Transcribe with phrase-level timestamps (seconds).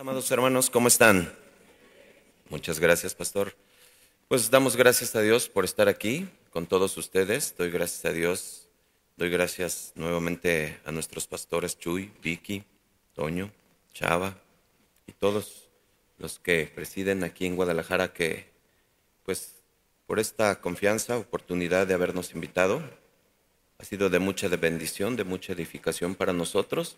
[0.00, 1.30] Amados hermanos, ¿cómo están?
[2.48, 3.54] Muchas gracias, pastor.
[4.28, 7.54] Pues damos gracias a Dios por estar aquí con todos ustedes.
[7.58, 8.66] Doy gracias a Dios.
[9.18, 12.64] Doy gracias nuevamente a nuestros pastores Chuy, Vicky,
[13.12, 13.52] Toño,
[13.92, 14.38] Chava
[15.06, 15.68] y todos
[16.16, 18.46] los que presiden aquí en Guadalajara que
[19.22, 19.56] pues
[20.06, 22.82] por esta confianza, oportunidad de habernos invitado.
[23.76, 26.96] Ha sido de mucha bendición, de mucha edificación para nosotros.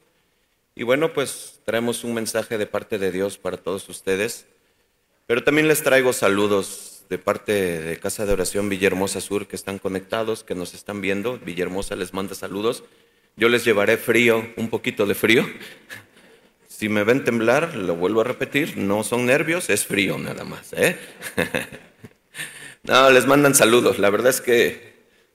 [0.75, 4.47] Y bueno, pues traemos un mensaje de parte de Dios para todos ustedes,
[5.27, 9.79] pero también les traigo saludos de parte de Casa de Oración Villahermosa Sur que están
[9.79, 11.39] conectados, que nos están viendo.
[11.39, 12.85] Villahermosa les manda saludos.
[13.37, 15.47] Yo les llevaré frío, un poquito de frío.
[16.69, 20.73] Si me ven temblar, lo vuelvo a repetir, no son nervios, es frío nada más.
[20.73, 20.99] ¿eh?
[22.83, 24.01] no, les mandan saludos.
[24.01, 24.92] La verdad es que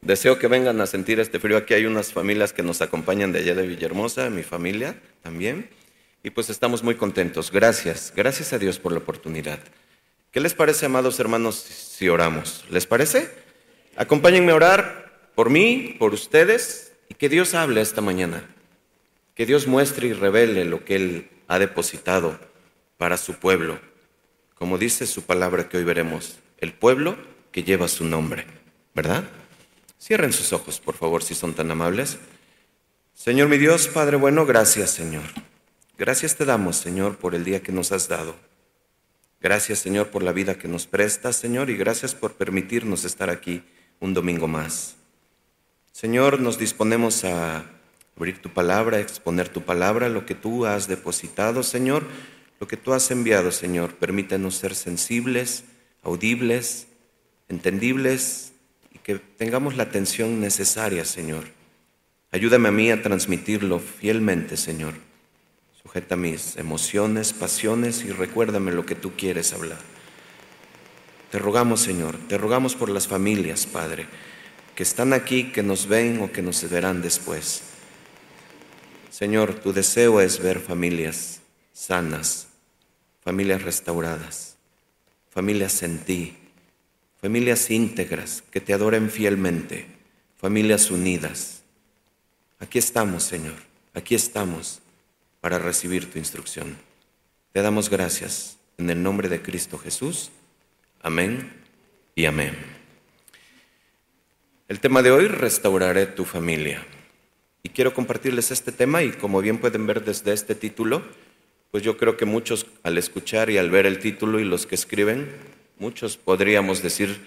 [0.07, 1.57] Deseo que vengan a sentir este frío.
[1.57, 5.69] Aquí hay unas familias que nos acompañan de allá de Villahermosa, mi familia también.
[6.23, 7.51] Y pues estamos muy contentos.
[7.51, 9.59] Gracias, gracias a Dios por la oportunidad.
[10.31, 12.63] ¿Qué les parece, amados hermanos, si oramos?
[12.69, 13.29] ¿Les parece?
[13.97, 18.45] Acompáñenme a orar por mí, por ustedes, y que Dios hable esta mañana.
[19.35, 22.39] Que Dios muestre y revele lo que Él ha depositado
[22.95, 23.77] para su pueblo.
[24.55, 27.17] Como dice su palabra que hoy veremos, el pueblo
[27.51, 28.45] que lleva su nombre,
[28.95, 29.25] ¿verdad?
[29.99, 32.17] Cierren sus ojos, por favor, si son tan amables.
[33.13, 35.23] Señor mi Dios, Padre bueno, gracias, Señor.
[35.97, 38.35] Gracias te damos, Señor, por el día que nos has dado.
[39.41, 43.63] Gracias, Señor, por la vida que nos prestas, Señor, y gracias por permitirnos estar aquí
[43.99, 44.95] un domingo más.
[45.91, 47.65] Señor, nos disponemos a
[48.15, 52.03] abrir tu palabra, a exponer tu palabra, lo que tú has depositado, Señor,
[52.59, 53.95] lo que tú has enviado, Señor.
[53.95, 55.63] Permítanos ser sensibles,
[56.03, 56.87] audibles,
[57.49, 58.53] entendibles
[59.07, 61.45] que tengamos la atención necesaria, Señor.
[62.29, 64.95] Ayúdame a mí a transmitirlo fielmente, Señor.
[65.81, 69.79] Sujeta mis emociones, pasiones y recuérdame lo que tú quieres hablar.
[71.31, 74.07] Te rogamos, Señor, te rogamos por las familias, Padre,
[74.75, 77.63] que están aquí, que nos ven o que nos verán después.
[79.09, 81.39] Señor, tu deseo es ver familias
[81.71, 82.49] sanas,
[83.23, 84.57] familias restauradas,
[85.29, 86.35] familias en ti,
[87.27, 89.85] familias íntegras que te adoren fielmente,
[90.37, 91.61] familias unidas.
[92.57, 93.55] Aquí estamos, Señor,
[93.93, 94.79] aquí estamos
[95.41, 96.77] para recibir tu instrucción.
[97.51, 100.31] Te damos gracias en el nombre de Cristo Jesús.
[101.01, 101.51] Amén
[102.15, 102.55] y amén.
[104.69, 106.81] El tema de hoy, restauraré tu familia.
[107.61, 111.03] Y quiero compartirles este tema y como bien pueden ver desde este título,
[111.71, 114.75] pues yo creo que muchos al escuchar y al ver el título y los que
[114.75, 117.23] escriben, Muchos podríamos decir,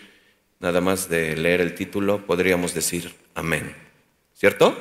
[0.59, 3.75] nada más de leer el título, podríamos decir amén.
[4.35, 4.77] ¿Cierto?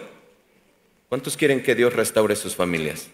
[1.08, 3.10] ¿Cuántos quieren que Dios restaure sus familias?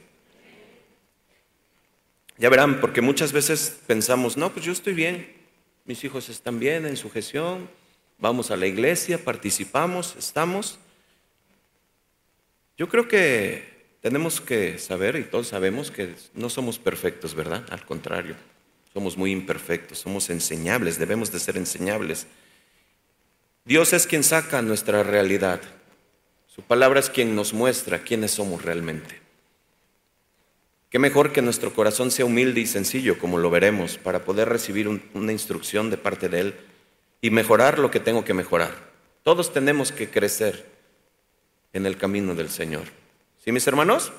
[2.37, 5.33] Ya verán, porque muchas veces pensamos, no, pues yo estoy bien,
[5.85, 7.69] mis hijos están bien en sujeción,
[8.17, 10.77] vamos a la iglesia, participamos, estamos.
[12.77, 17.65] Yo creo que tenemos que saber, y todos sabemos, que no somos perfectos, ¿verdad?
[17.69, 18.35] Al contrario.
[18.95, 22.27] Somos muy imperfectos, somos enseñables, debemos de ser enseñables.
[23.65, 25.59] Dios es quien saca nuestra realidad.
[26.47, 29.19] Su palabra es quien nos muestra quiénes somos realmente.
[30.89, 34.87] Qué mejor que nuestro corazón sea humilde y sencillo, como lo veremos, para poder recibir
[34.87, 36.55] una instrucción de parte de Él
[37.19, 38.71] y mejorar lo que tengo que mejorar.
[39.23, 40.67] Todos tenemos que crecer
[41.73, 42.85] en el camino del Señor.
[43.43, 44.13] ¿Sí, mis hermanos?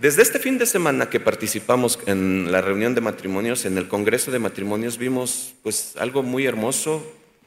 [0.00, 4.30] Desde este fin de semana que participamos en la reunión de matrimonios, en el Congreso
[4.30, 7.04] de Matrimonios, vimos pues algo muy hermoso,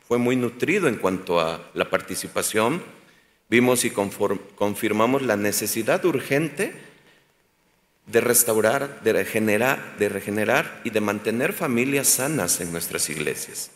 [0.07, 2.83] fue muy nutrido en cuanto a la participación.
[3.49, 6.75] Vimos y confirmamos la necesidad urgente
[8.05, 13.71] de restaurar, de regenerar, de regenerar y de mantener familias sanas en nuestras iglesias.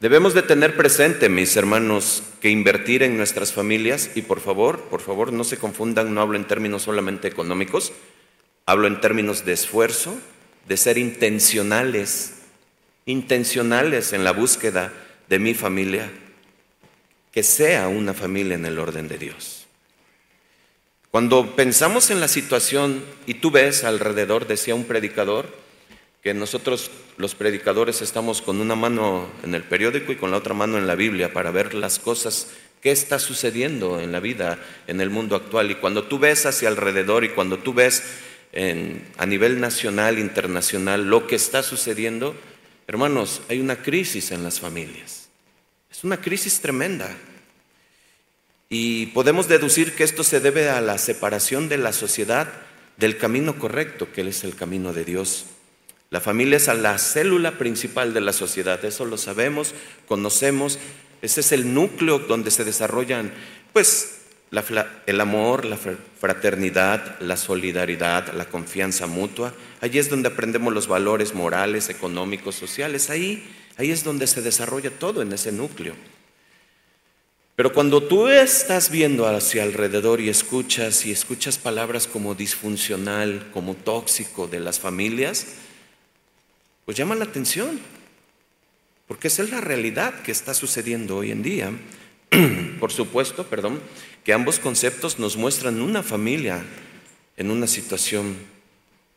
[0.00, 5.02] Debemos de tener presente, mis hermanos, que invertir en nuestras familias, y por favor, por
[5.02, 7.92] favor, no se confundan, no hablo en términos solamente económicos,
[8.64, 10.18] hablo en términos de esfuerzo,
[10.66, 12.36] de ser intencionales,
[13.04, 14.90] intencionales en la búsqueda
[15.28, 16.10] de mi familia,
[17.30, 19.66] que sea una familia en el orden de Dios.
[21.10, 25.54] Cuando pensamos en la situación y tú ves alrededor, decía un predicador,
[26.22, 30.54] que nosotros los predicadores estamos con una mano en el periódico y con la otra
[30.54, 32.48] mano en la Biblia para ver las cosas
[32.82, 35.70] que está sucediendo en la vida, en el mundo actual.
[35.70, 38.02] Y cuando tú ves hacia alrededor y cuando tú ves
[39.18, 42.34] a nivel nacional, internacional, lo que está sucediendo,
[42.86, 45.28] hermanos, hay una crisis en las familias.
[45.90, 47.16] Es una crisis tremenda.
[48.68, 52.52] Y podemos deducir que esto se debe a la separación de la sociedad
[52.96, 55.46] del camino correcto, que es el camino de Dios.
[56.10, 59.74] La familia es la célula principal de la sociedad, eso lo sabemos,
[60.08, 60.80] conocemos,
[61.22, 63.32] ese es el núcleo donde se desarrollan,
[63.72, 64.16] pues,
[65.06, 65.78] el amor, la
[66.18, 69.54] fraternidad, la solidaridad, la confianza mutua.
[69.80, 73.10] Allí es donde aprendemos los valores morales, económicos, sociales.
[73.10, 75.94] Ahí, ahí es donde se desarrolla todo en ese núcleo.
[77.54, 83.74] Pero cuando tú estás viendo hacia alrededor y escuchas y escuchas palabras como disfuncional, como
[83.74, 85.46] tóxico de las familias,
[86.84, 87.80] pues llama la atención.
[89.08, 91.72] Porque esa es la realidad que está sucediendo hoy en día.
[92.80, 93.80] Por supuesto, perdón,
[94.24, 96.64] que ambos conceptos nos muestran una familia
[97.36, 98.36] en una situación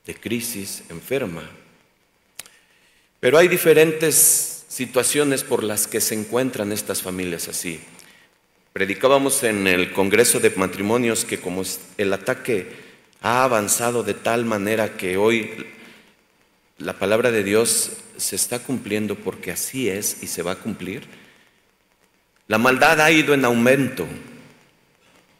[0.05, 1.49] de crisis, enferma.
[3.19, 7.79] Pero hay diferentes situaciones por las que se encuentran estas familias así.
[8.73, 11.61] Predicábamos en el Congreso de Matrimonios que como
[11.97, 12.67] el ataque
[13.21, 15.67] ha avanzado de tal manera que hoy
[16.83, 21.07] la palabra de Dios se está cumpliendo porque así es y se va a cumplir,
[22.47, 24.05] la maldad ha ido en aumento.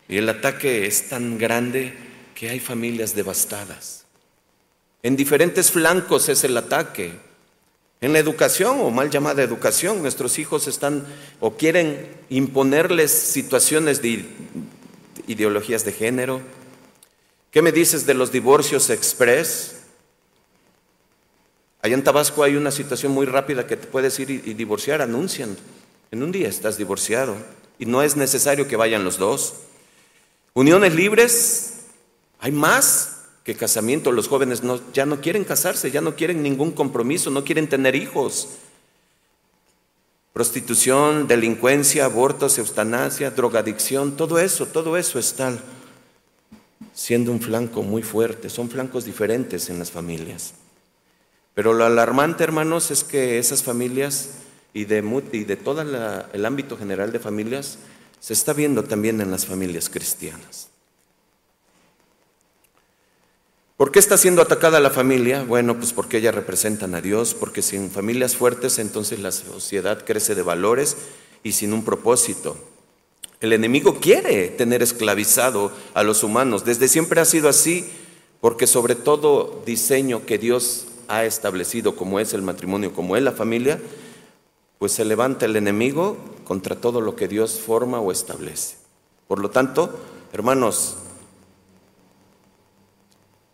[0.08, 1.94] Y el ataque es tan grande
[2.34, 4.06] que hay familias devastadas.
[5.02, 7.12] En diferentes flancos es el ataque.
[8.00, 11.06] En la educación o mal llamada educación, nuestros hijos están
[11.40, 14.26] o quieren imponerles situaciones de
[15.28, 16.42] ideologías de género.
[17.52, 19.83] ¿Qué me dices de los divorcios express?
[21.84, 25.58] Allá en Tabasco hay una situación muy rápida que te puedes ir y divorciar, anuncian.
[26.12, 27.36] En un día estás divorciado
[27.78, 29.56] y no es necesario que vayan los dos.
[30.54, 31.74] Uniones libres,
[32.40, 34.14] hay más que casamiento.
[34.14, 34.62] Los jóvenes
[34.94, 38.48] ya no quieren casarse, ya no quieren ningún compromiso, no quieren tener hijos.
[40.32, 45.60] Prostitución, delincuencia, abortos, eutanasia, drogadicción, todo eso, todo eso está
[46.94, 48.50] siendo un flanco muy fuerte.
[48.50, 50.54] Son flancos diferentes en las familias.
[51.54, 54.32] Pero lo alarmante, hermanos, es que esas familias
[54.74, 57.78] y de, y de todo el ámbito general de familias
[58.20, 60.70] se está viendo también en las familias cristianas.
[63.78, 65.44] ¿Por qué está siendo atacada la familia?
[65.44, 70.36] Bueno, pues porque ellas representan a Dios, porque sin familias fuertes entonces la sociedad crece
[70.36, 70.96] de valores
[71.44, 72.56] y sin un propósito.
[73.42, 77.90] El enemigo quiere tener esclavizado a los humanos, desde siempre ha sido así,
[78.40, 83.32] porque sobre todo diseño que Dios ha establecido como es el matrimonio, como es la
[83.32, 83.80] familia,
[84.80, 88.78] pues se levanta el enemigo contra todo lo que Dios forma o establece.
[89.28, 89.98] Por lo tanto,
[90.34, 90.98] hermanos,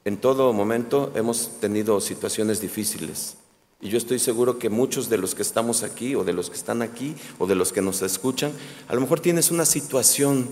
[0.05, 3.37] en todo momento hemos tenido situaciones difíciles.
[3.81, 6.57] Y yo estoy seguro que muchos de los que estamos aquí, o de los que
[6.57, 8.51] están aquí, o de los que nos escuchan,
[8.87, 10.49] a lo mejor tienes una situación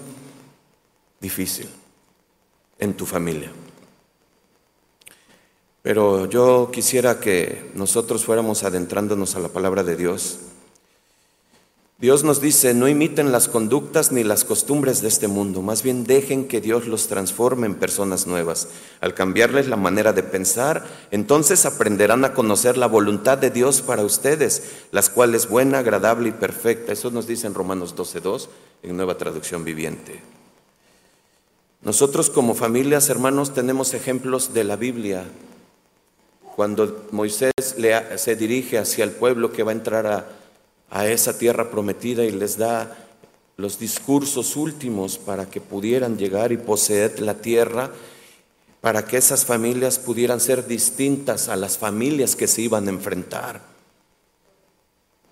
[1.20, 1.68] difícil
[2.80, 3.52] en tu familia.
[5.88, 10.38] Pero yo quisiera que nosotros fuéramos adentrándonos a la palabra de Dios
[12.00, 16.04] Dios nos dice, no imiten las conductas ni las costumbres de este mundo, más bien
[16.04, 18.68] dejen que Dios los transforme en personas nuevas.
[19.02, 24.04] Al cambiarles la manera de pensar, entonces aprenderán a conocer la voluntad de Dios para
[24.04, 24.62] ustedes,
[24.92, 26.94] las cuales buena, agradable y perfecta.
[26.94, 28.48] Eso nos dice en Romanos 12.2,
[28.84, 30.22] en nueva traducción viviente.
[31.82, 35.26] Nosotros como familias, hermanos, tenemos ejemplos de la Biblia.
[36.58, 37.54] Cuando Moisés
[38.18, 40.38] se dirige hacia el pueblo que va a entrar a
[40.90, 42.98] a esa tierra prometida y les da
[43.58, 47.92] los discursos últimos para que pudieran llegar y poseer la tierra,
[48.82, 53.62] para que esas familias pudieran ser distintas a las familias que se iban a enfrentar.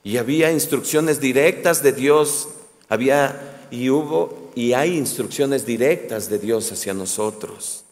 [0.03, 2.49] Y había instrucciones directas de Dios,
[2.89, 7.84] había y hubo y hay instrucciones directas de Dios hacia nosotros.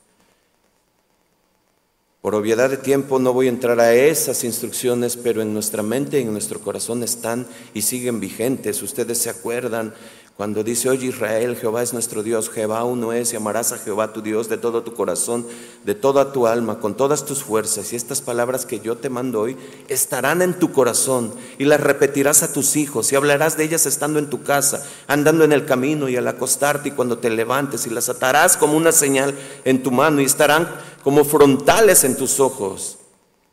[2.23, 6.19] Por obviedad de tiempo no voy a entrar a esas instrucciones, pero en nuestra mente
[6.19, 8.81] y en nuestro corazón están y siguen vigentes.
[8.81, 9.93] Ustedes se acuerdan
[10.35, 14.13] cuando dice, oye Israel, Jehová es nuestro Dios, Jehová uno es y amarás a Jehová
[14.13, 15.45] tu Dios de todo tu corazón,
[15.85, 17.93] de toda tu alma, con todas tus fuerzas.
[17.93, 19.55] Y estas palabras que yo te mando hoy
[19.89, 24.17] estarán en tu corazón y las repetirás a tus hijos y hablarás de ellas estando
[24.17, 27.91] en tu casa, andando en el camino y al acostarte y cuando te levantes y
[27.91, 29.35] las atarás como una señal
[29.65, 30.67] en tu mano y estarán
[31.03, 32.97] como frontales en tus ojos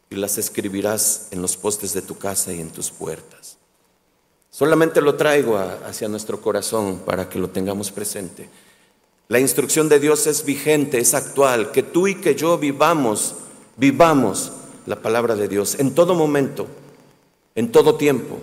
[0.09, 3.60] y las escribirás en los postes de tu casa y en tus puertas.
[4.61, 8.47] Solamente lo traigo hacia nuestro corazón para que lo tengamos presente.
[9.29, 13.37] La instrucción de Dios es vigente, es actual, que tú y que yo vivamos,
[13.79, 14.53] vivamos
[14.85, 16.67] la palabra de Dios en todo momento,
[17.55, 18.37] en todo tiempo.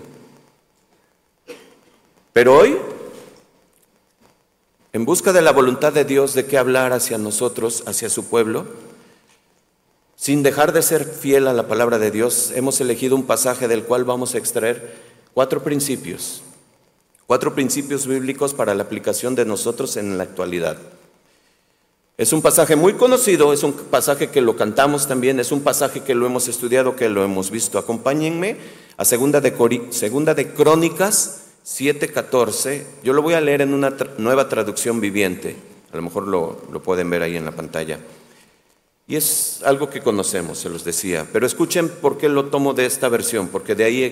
[2.34, 2.80] Pero hoy,
[4.94, 8.66] en busca de la voluntad de Dios de qué hablar hacia nosotros, hacia su pueblo,
[10.16, 13.84] Sin dejar de ser fiel a la palabra de Dios, hemos elegido un pasaje del
[13.84, 15.06] cual vamos a extraer
[15.38, 16.42] cuatro principios,
[17.28, 20.78] cuatro principios bíblicos para la aplicación de nosotros en la actualidad.
[22.18, 26.00] Es un pasaje muy conocido, es un pasaje que lo cantamos también, es un pasaje
[26.00, 27.78] que lo hemos estudiado, que lo hemos visto.
[27.78, 28.58] Acompáñenme
[28.98, 29.54] a segunda de,
[29.92, 32.82] segunda de Crónicas 7:14.
[33.04, 35.56] Yo lo voy a leer en una nueva traducción viviente.
[35.94, 38.00] A lo mejor lo, lo pueden ver ahí en la pantalla.
[39.08, 41.28] Y es algo que conocemos, se los decía.
[41.32, 44.04] Pero escuchen por qué lo tomo de esta versión, porque de ahí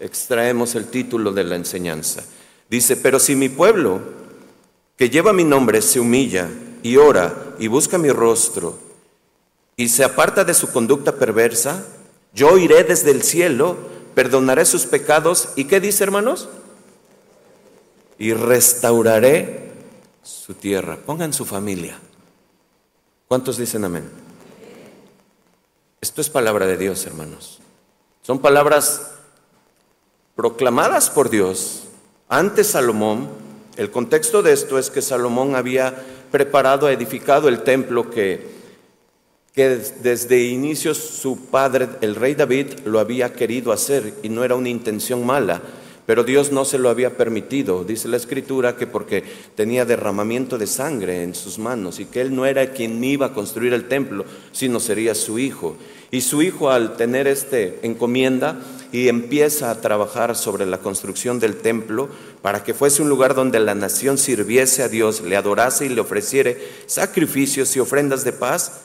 [0.00, 2.22] extraemos el título de la enseñanza.
[2.70, 4.00] Dice, pero si mi pueblo,
[4.96, 6.48] que lleva mi nombre, se humilla
[6.82, 8.78] y ora y busca mi rostro
[9.76, 11.84] y se aparta de su conducta perversa,
[12.34, 13.76] yo iré desde el cielo,
[14.14, 16.48] perdonaré sus pecados y ¿qué dice hermanos?
[18.18, 19.70] Y restauraré
[20.22, 20.96] su tierra.
[20.96, 21.98] Pongan su familia.
[23.28, 24.10] ¿Cuántos dicen amén?
[26.00, 27.60] Esto es palabra de Dios, hermanos.
[28.22, 29.17] Son palabras
[30.38, 31.82] proclamadas por Dios
[32.28, 33.28] ante Salomón.
[33.76, 35.92] El contexto de esto es que Salomón había
[36.30, 38.46] preparado, edificado el templo que,
[39.52, 44.54] que desde inicios su padre, el rey David, lo había querido hacer y no era
[44.54, 45.60] una intención mala
[46.08, 47.84] pero Dios no se lo había permitido.
[47.84, 49.22] Dice la escritura que porque
[49.54, 53.34] tenía derramamiento de sangre en sus manos y que él no era quien iba a
[53.34, 55.76] construir el templo, sino sería su hijo.
[56.10, 58.58] Y su hijo al tener este encomienda
[58.92, 62.08] y empieza a trabajar sobre la construcción del templo
[62.42, 66.00] para que fuese un lugar donde la nación sirviese a Dios, le adorase y le
[66.00, 68.80] ofreciere sacrificios y ofrendas de paz,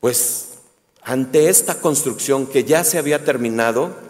[0.00, 0.50] pues
[1.02, 4.06] ante esta construcción que ya se había terminado,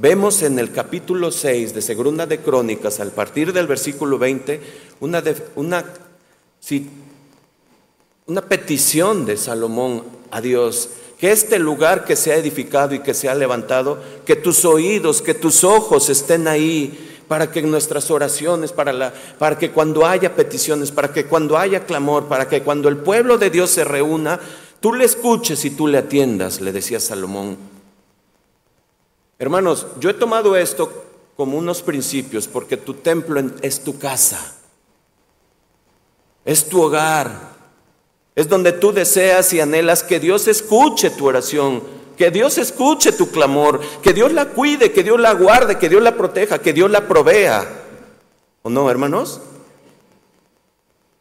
[0.00, 4.60] Vemos en el capítulo 6 de Segunda de Crónicas, al partir del versículo 20,
[5.00, 5.20] una,
[5.56, 5.84] una,
[8.26, 13.12] una petición de Salomón a Dios, que este lugar que se ha edificado y que
[13.12, 18.72] se ha levantado, que tus oídos, que tus ojos estén ahí, para que nuestras oraciones,
[18.72, 22.88] para, la, para que cuando haya peticiones, para que cuando haya clamor, para que cuando
[22.88, 24.40] el pueblo de Dios se reúna,
[24.80, 27.58] tú le escuches y tú le atiendas, le decía Salomón.
[29.38, 31.04] Hermanos, yo he tomado esto
[31.36, 34.54] como unos principios porque tu templo es tu casa,
[36.44, 37.57] es tu hogar,
[38.38, 41.82] es donde tú deseas y anhelas que Dios escuche tu oración,
[42.16, 46.00] que Dios escuche tu clamor, que Dios la cuide, que Dios la guarde, que Dios
[46.00, 47.66] la proteja, que Dios la provea.
[48.62, 49.40] ¿O no, hermanos?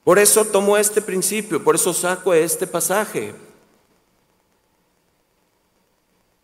[0.04, 3.34] Por eso tomo este principio, por eso saco este pasaje.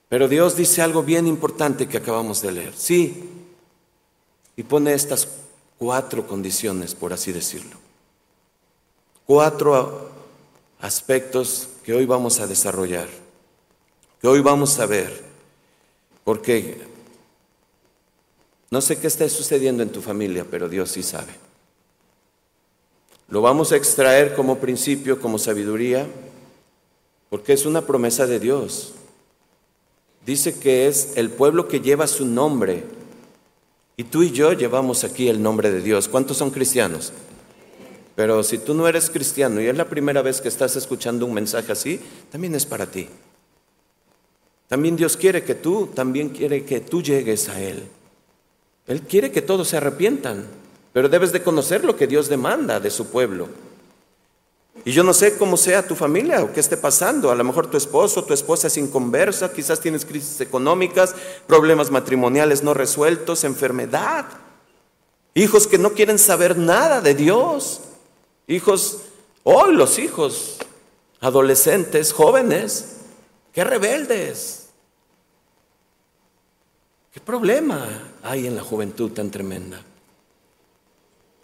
[0.09, 2.73] Pero Dios dice algo bien importante que acabamos de leer.
[2.75, 3.29] Sí.
[4.55, 5.27] Y pone estas
[5.77, 7.77] cuatro condiciones, por así decirlo.
[9.27, 10.02] Cuatro
[10.83, 13.07] aspectos que hoy vamos a desarrollar,
[14.21, 15.23] que hoy vamos a ver.
[16.25, 16.81] Porque
[18.69, 21.31] no sé qué está sucediendo en tu familia, pero Dios sí sabe.
[23.29, 26.05] Lo vamos a extraer como principio, como sabiduría,
[27.29, 28.93] porque es una promesa de Dios.
[30.25, 32.83] Dice que es el pueblo que lleva su nombre.
[33.95, 36.09] Y tú y yo llevamos aquí el nombre de Dios.
[36.09, 37.13] ¿Cuántos son cristianos?
[38.15, 41.33] Pero si tú no eres cristiano y es la primera vez que estás escuchando un
[41.33, 41.99] mensaje así,
[42.31, 43.09] también es para ti.
[44.67, 47.83] También Dios quiere que tú, también quiere que tú llegues a Él.
[48.87, 50.45] Él quiere que todos se arrepientan,
[50.91, 53.49] pero debes de conocer lo que Dios demanda de su pueblo.
[54.85, 57.31] Y yo no sé cómo sea tu familia o qué esté pasando.
[57.31, 61.15] A lo mejor tu esposo, tu esposa es inconversa, quizás tienes crisis económicas,
[61.47, 64.25] problemas matrimoniales no resueltos, enfermedad.
[65.35, 67.81] Hijos que no quieren saber nada de Dios.
[68.47, 69.03] Hijos,
[69.43, 70.57] hoy los hijos,
[71.21, 72.97] adolescentes, jóvenes,
[73.53, 74.67] qué rebeldes.
[77.13, 77.87] ¿Qué problema
[78.23, 79.81] hay en la juventud tan tremenda?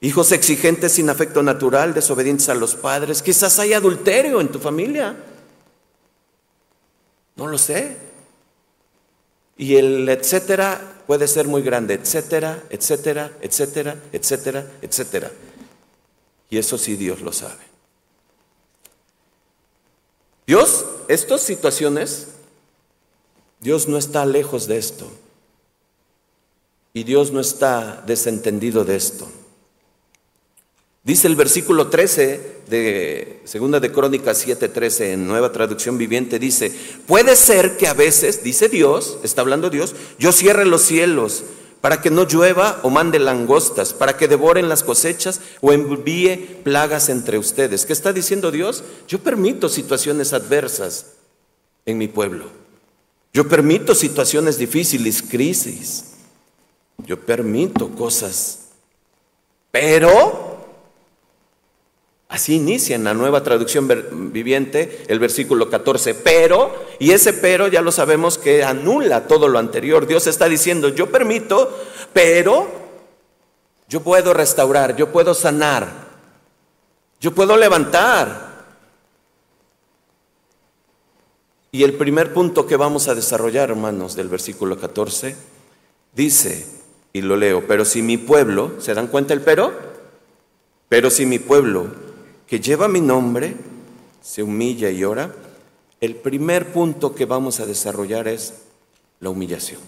[0.02, 3.22] Hijos exigentes sin afecto natural, desobedientes a los padres.
[3.22, 5.16] Quizás hay adulterio en tu familia.
[7.36, 7.98] No lo sé.
[9.58, 11.96] Y el etcétera puede ser muy grande.
[11.96, 15.32] Etcétera, etcétera, etcétera, etcétera, etcétera.
[16.50, 17.70] Y eso sí Dios lo sabe.
[20.48, 22.28] Dios, estas situaciones,
[23.60, 25.10] Dios no está lejos de esto.
[26.94, 29.30] Y Dios no está desentendido de esto.
[31.04, 36.72] Dice el versículo 13 de Segunda de Crónicas 7:13 en Nueva Traducción Viviente dice,
[37.08, 41.44] "Puede ser que a veces, dice Dios, está hablando Dios, yo cierre los cielos
[41.82, 47.10] para que no llueva o mande langostas, para que devoren las cosechas o envíe plagas
[47.10, 48.84] entre ustedes." ¿Qué está diciendo Dios?
[49.08, 51.14] Yo permito situaciones adversas.
[51.86, 52.46] en mi pueblo.
[53.34, 56.06] Yo permito situaciones difíciles, crisis.
[57.06, 58.70] Yo permito cosas.
[59.72, 60.49] Pero,
[62.30, 63.88] así inicia en la nueva traducción
[64.32, 69.58] viviente el versículo 14, pero, y ese pero ya lo sabemos que anula todo lo
[69.58, 70.06] anterior.
[70.06, 71.76] Dios está diciendo, yo permito,
[72.14, 72.68] pero
[73.90, 75.90] yo puedo restaurar, yo puedo sanar,
[77.20, 78.48] yo puedo levantar.
[81.72, 85.36] Y el primer punto que vamos a desarrollar, hermanos, del versículo 14,
[86.14, 86.68] dice,
[87.12, 89.74] y lo leo, pero si mi pueblo, ¿se dan cuenta el pero?
[90.90, 92.09] Pero si mi pueblo,
[92.50, 93.56] que lleva mi nombre,
[94.24, 95.32] se humilla y ora,
[96.02, 98.56] el primer punto que vamos a desarrollar es
[99.20, 99.80] la humillación.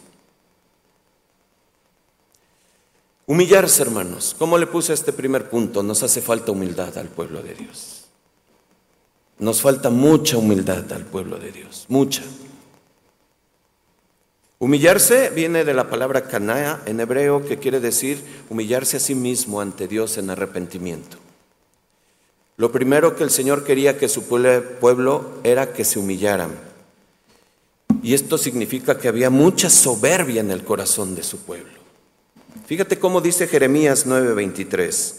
[3.25, 4.35] Humillarse, hermanos.
[4.37, 5.81] ¿Cómo le puse este primer punto?
[5.81, 8.05] Nos hace falta humildad al pueblo de Dios.
[9.39, 12.21] Nos falta mucha humildad al pueblo de Dios, mucha.
[14.59, 19.61] Humillarse viene de la palabra canaa en hebreo que quiere decir humillarse a sí mismo
[19.61, 21.17] ante Dios en arrepentimiento.
[22.61, 26.51] Lo primero que el Señor quería que su pueblo era que se humillaran.
[28.03, 31.73] Y esto significa que había mucha soberbia en el corazón de su pueblo.
[32.67, 35.13] Fíjate cómo dice Jeremías 9:23.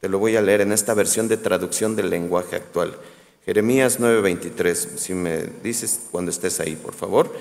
[0.00, 2.96] Te lo voy a leer en esta versión de traducción del lenguaje actual.
[3.44, 7.34] Jeremías 9:23, si me dices cuando estés ahí, por favor.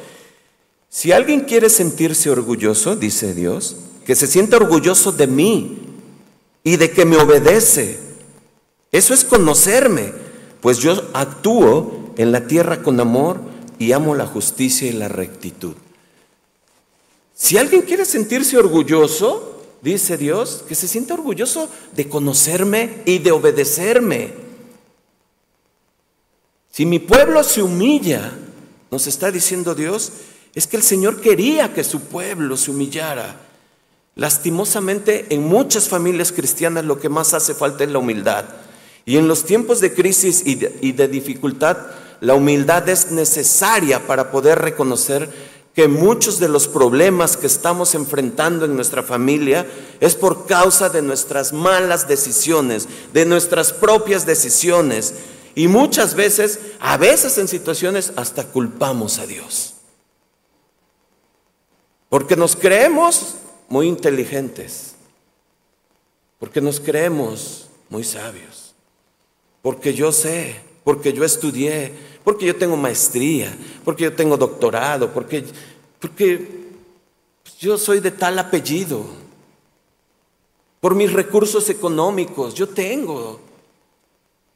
[0.89, 3.75] Si alguien quiere sentirse orgulloso, dice Dios,
[4.07, 5.77] que se sienta orgulloso de mí
[6.63, 8.14] y de que me obedece.
[8.95, 10.13] Eso es conocerme,
[10.61, 13.41] pues yo actúo en la tierra con amor
[13.77, 15.73] y amo la justicia y la rectitud.
[17.33, 23.33] Si alguien quiere sentirse orgulloso, dice Dios, que se sienta orgulloso de conocerme y de
[23.33, 24.33] obedecerme.
[26.71, 28.31] Si mi pueblo se humilla,
[28.91, 30.13] nos está diciendo Dios,
[30.53, 33.41] es que el Señor quería que su pueblo se humillara.
[34.15, 38.45] Lastimosamente, en muchas familias cristianas lo que más hace falta es la humildad.
[39.05, 41.77] Y en los tiempos de crisis y de, y de dificultad,
[42.21, 45.29] la humildad es necesaria para poder reconocer
[45.75, 49.67] que muchos de los problemas que estamos enfrentando en nuestra familia
[49.99, 55.13] es por causa de nuestras malas decisiones, de nuestras propias decisiones.
[55.53, 59.73] Y muchas veces, a veces en situaciones, hasta culpamos a Dios.
[62.07, 63.35] Porque nos creemos
[63.67, 64.95] muy inteligentes,
[66.39, 68.54] porque nos creemos muy sabios,
[69.65, 71.91] porque yo sé, porque yo estudié,
[72.23, 73.51] porque yo tengo maestría,
[73.83, 75.43] porque yo tengo doctorado, porque,
[75.99, 76.67] porque
[77.59, 79.03] yo soy de tal apellido,
[80.79, 83.39] por mis recursos económicos, yo tengo.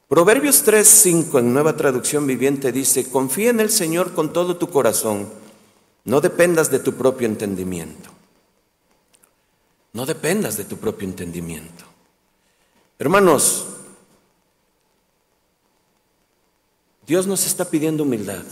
[0.07, 5.27] Proverbios 3:5 en nueva traducción viviente dice, confía en el Señor con todo tu corazón,
[6.03, 8.11] no dependas de tu propio entendimiento.
[9.91, 11.83] No dependas de tu propio entendimiento.
[12.99, 13.65] Hermanos,
[17.09, 18.43] Dios nos está pidiendo humildad.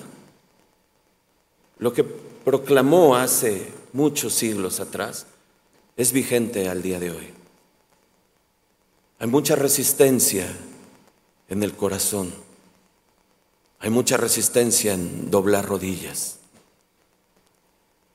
[1.77, 5.27] Lo que proclamó hace muchos siglos atrás
[5.95, 7.33] es vigente al día de hoy.
[9.19, 10.47] Hay mucha resistencia
[11.49, 12.33] en el corazón.
[13.77, 16.39] Hay mucha resistencia en doblar rodillas.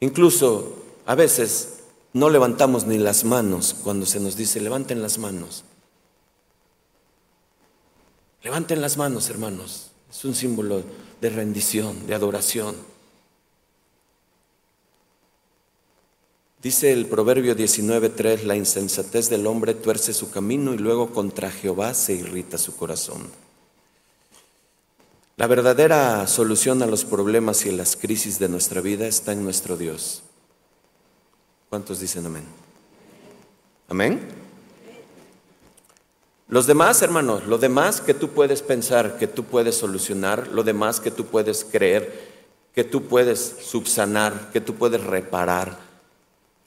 [0.01, 0.75] Incluso
[1.07, 5.63] a veces no levantamos ni las manos cuando se nos dice levanten las manos.
[8.43, 9.92] Levanten las manos, hermanos.
[10.13, 10.85] Es un símbolo
[11.23, 12.77] de rendición, de adoración.
[16.63, 21.95] Dice el Proverbio 19.3, la insensatez del hombre tuerce su camino y luego contra Jehová
[21.95, 23.23] se irrita su corazón.
[25.39, 29.79] La verdadera solución a los problemas y las crisis de nuestra vida está en nuestro
[29.79, 30.23] Dios.
[31.71, 32.45] ¿Cuántos dicen amén?
[33.89, 34.42] Amén.
[36.53, 41.01] Los demás, hermanos, lo demás que tú puedes pensar, que tú puedes solucionar, lo demás
[41.01, 42.29] que tú puedes creer,
[42.75, 45.79] que tú puedes subsanar, que tú puedes reparar.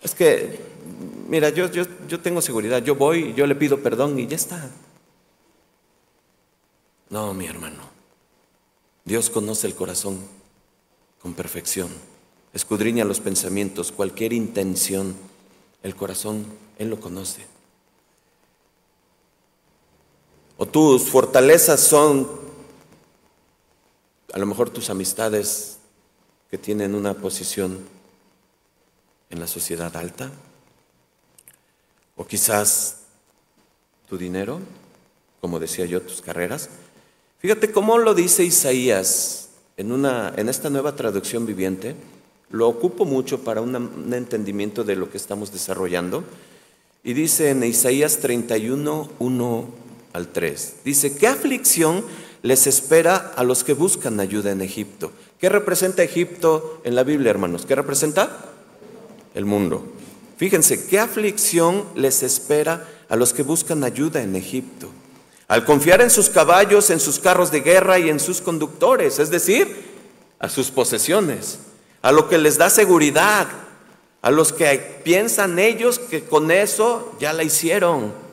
[0.01, 0.59] Es que,
[1.29, 4.71] mira, yo, yo, yo tengo seguridad, yo voy, yo le pido perdón y ya está.
[7.11, 7.83] No, mi hermano,
[9.03, 10.17] Dios conoce el corazón
[11.21, 11.89] con perfección,
[12.55, 15.15] escudriña los pensamientos, cualquier intención,
[15.83, 16.43] el corazón,
[16.79, 17.54] Él lo conoce.
[20.57, 22.45] O tus fortalezas son
[24.35, 25.77] a lo mejor tus amistades
[26.51, 27.79] que tienen una posición
[29.29, 30.29] en la sociedad alta.
[32.17, 33.03] O quizás
[34.09, 34.59] tu dinero,
[35.39, 36.69] como decía yo, tus carreras.
[37.39, 41.95] Fíjate cómo lo dice Isaías en, una, en esta nueva traducción viviente,
[42.49, 46.23] lo ocupo mucho para un entendimiento de lo que estamos desarrollando.
[47.03, 49.84] Y dice en Isaías 31, 1
[50.15, 52.01] al 3, dice, ¿qué aflicción
[52.41, 55.11] les espera a los que buscan ayuda en Egipto?
[55.41, 57.65] ¿Qué representa Egipto en la Biblia, hermanos?
[57.65, 58.53] ¿Qué representa?
[59.33, 59.85] El mundo.
[60.37, 64.87] Fíjense, ¿qué aflicción les espera a los que buscan ayuda en Egipto?
[65.49, 69.29] Al confiar en sus caballos, en sus carros de guerra y en sus conductores, es
[69.29, 69.83] decir,
[70.39, 71.59] a sus posesiones,
[72.01, 73.47] a lo que les da seguridad,
[74.21, 78.24] a los que piensan ellos que con eso ya la hicieron.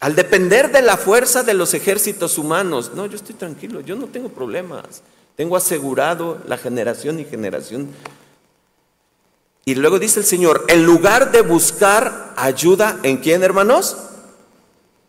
[0.00, 4.06] Al depender de la fuerza de los ejércitos humanos, no, yo estoy tranquilo, yo no
[4.06, 5.02] tengo problemas,
[5.36, 7.90] tengo asegurado la generación y generación.
[9.66, 13.98] Y luego dice el Señor, en lugar de buscar ayuda, ¿en quién, hermanos?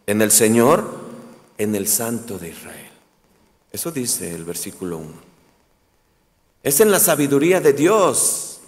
[0.08, 0.84] En el Señor,
[1.58, 2.92] en el Santo de Israel.
[3.72, 5.10] Eso dice el versículo 1.
[6.64, 8.60] Es en la sabiduría de Dios.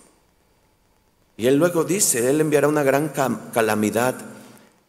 [1.36, 3.10] Y él luego dice, él enviará una gran
[3.54, 4.16] calamidad,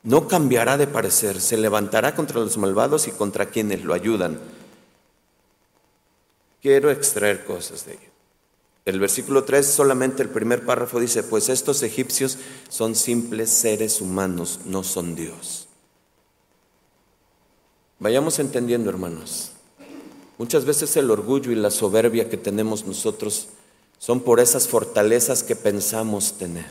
[0.04, 4.38] no cambiará de parecer, se levantará contra los malvados y contra quienes lo ayudan.
[6.62, 8.14] Quiero extraer cosas de ello.
[8.84, 12.38] El versículo 3, solamente el primer párrafo dice, pues estos egipcios
[12.68, 15.68] son simples seres humanos, no son Dios.
[17.98, 19.52] Vayamos entendiendo, hermanos.
[20.36, 23.48] Muchas veces el orgullo y la soberbia que tenemos nosotros
[23.98, 26.70] son por esas fortalezas que pensamos tener,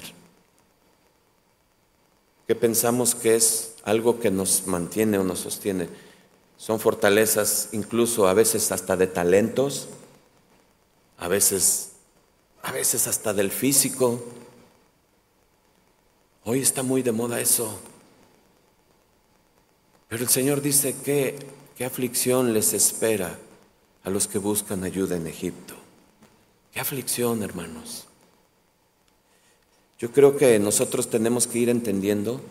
[2.48, 5.90] que pensamos que es algo que nos mantiene o nos sostiene.
[6.58, 9.90] Son fortalezas incluso a veces hasta de talentos,
[11.18, 11.92] a veces,
[12.62, 14.24] a veces hasta del físico.
[16.46, 17.80] Hoy está muy de moda eso.
[20.10, 21.38] Pero el Señor dice que
[21.78, 23.40] qué aflicción les espera
[24.04, 25.76] a los que buscan ayuda en Egipto.
[26.72, 28.06] Qué aflicción, hermanos.
[30.04, 32.42] Yo creo que nosotros tenemos que ir entendiendo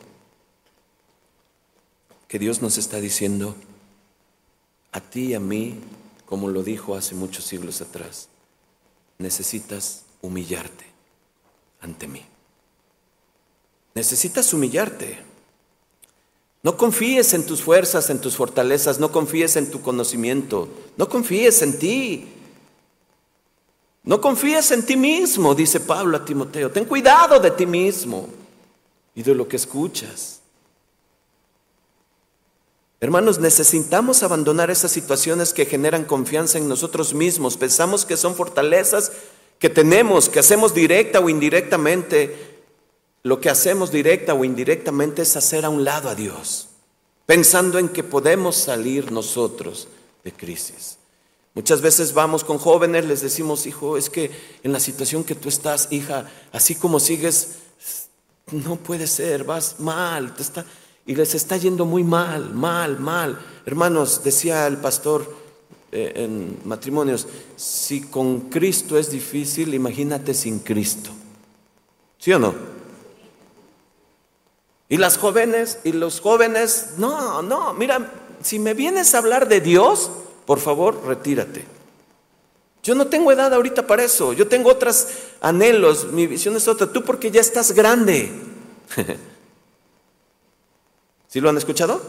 [2.27, 3.55] que Dios nos está diciendo
[4.91, 5.75] a ti y a mí,
[6.25, 8.31] como lo dijo hace muchos siglos atrás,
[9.19, 10.87] necesitas humillarte
[11.83, 12.23] ante mí.
[13.95, 15.19] Necesitas humillarte.
[16.63, 21.61] No confíes en tus fuerzas, en tus fortalezas, no confíes en tu conocimiento, no confíes
[21.61, 22.29] en ti.
[24.05, 26.71] No confíes en ti mismo, dice Pablo a Timoteo.
[26.71, 28.29] Ten cuidado de ti mismo
[29.15, 30.41] y de lo que escuchas.
[33.01, 37.57] Hermanos, necesitamos abandonar esas situaciones que generan confianza en nosotros mismos.
[37.57, 39.13] Pensamos que son fortalezas
[39.59, 42.61] que tenemos, que hacemos directa o indirectamente,
[43.23, 46.69] lo que hacemos directa o indirectamente es hacer a un lado a Dios,
[47.27, 49.87] pensando en que podemos salir nosotros
[50.25, 50.99] de crisis.
[51.55, 54.31] Muchas veces vamos con jóvenes, les decimos, hijo, es que
[54.63, 57.57] en la situación que tú estás, hija, así como sigues,
[58.53, 60.65] no puede ser, vas mal, te está,
[61.05, 63.39] y les está yendo muy mal, mal, mal.
[63.67, 65.43] Hermanos, decía el pastor
[65.91, 71.11] eh, en matrimonios, si con Cristo es difícil, imagínate sin Cristo.
[72.19, 72.55] ¿Sí o no?
[74.89, 78.11] Y las jóvenes y los jóvenes, no, no, mira,
[78.43, 80.11] si me vienes a hablar de Dios,
[80.47, 81.65] por favor, retírate.
[82.83, 85.07] Yo no tengo edad ahorita para eso, yo tengo otros
[85.41, 88.33] anhelos, mi visión es otra, tú porque ya estás grande.
[91.29, 92.03] ¿Sí lo han escuchado?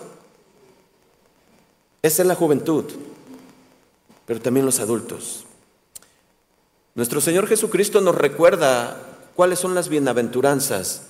[2.02, 2.86] Esa es la juventud,
[4.26, 5.46] pero también los adultos.
[6.96, 8.98] Nuestro Señor Jesucristo nos recuerda
[9.36, 11.04] cuáles son las bienaventuranzas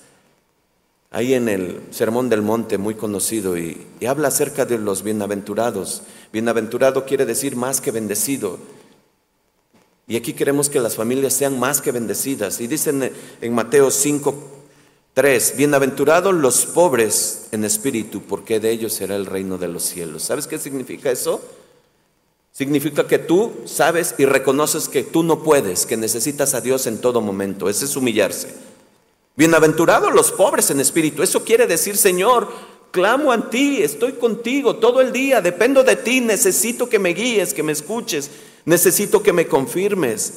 [1.14, 6.02] ahí en el Sermón del Monte, muy conocido, y, habla acerca de los bienaventurados.
[6.32, 8.58] Bienaventurado quiere decir más que bendecido.
[10.08, 12.60] Y aquí queremos que las familias sean más que bendecidas.
[12.60, 14.34] Y dicen en Mateo 5,
[15.14, 20.24] 3, bienaventurados los pobres en espíritu, porque de ellos será el reino de los cielos.
[20.24, 21.40] ¿Sabes qué significa eso?
[22.50, 26.98] Significa que tú sabes y reconoces que tú no puedes, que necesitas a Dios en
[26.98, 27.68] todo momento.
[27.70, 28.73] Ese es humillarse.
[29.36, 31.24] Bienaventurados los pobres en espíritu.
[31.24, 32.46] Eso quiere decir, Señor,
[32.92, 37.52] clamo a ti, estoy contigo todo el día, dependo de ti, necesito que me guíes,
[37.52, 38.30] que me escuches,
[38.64, 40.34] necesito que me confirmes.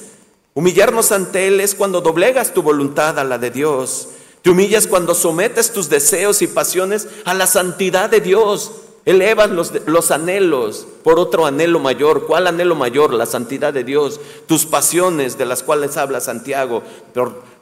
[0.56, 4.10] Humillarnos ante Él es cuando doblegas tu voluntad a la de Dios.
[4.42, 8.72] Te humillas cuando sometes tus deseos y pasiones a la santidad de Dios.
[9.06, 12.26] Elevas los, los, anhelos por otro anhelo mayor.
[12.26, 13.14] ¿Cuál anhelo mayor?
[13.14, 14.20] La santidad de Dios.
[14.48, 16.82] Tus pasiones de las cuales habla Santiago.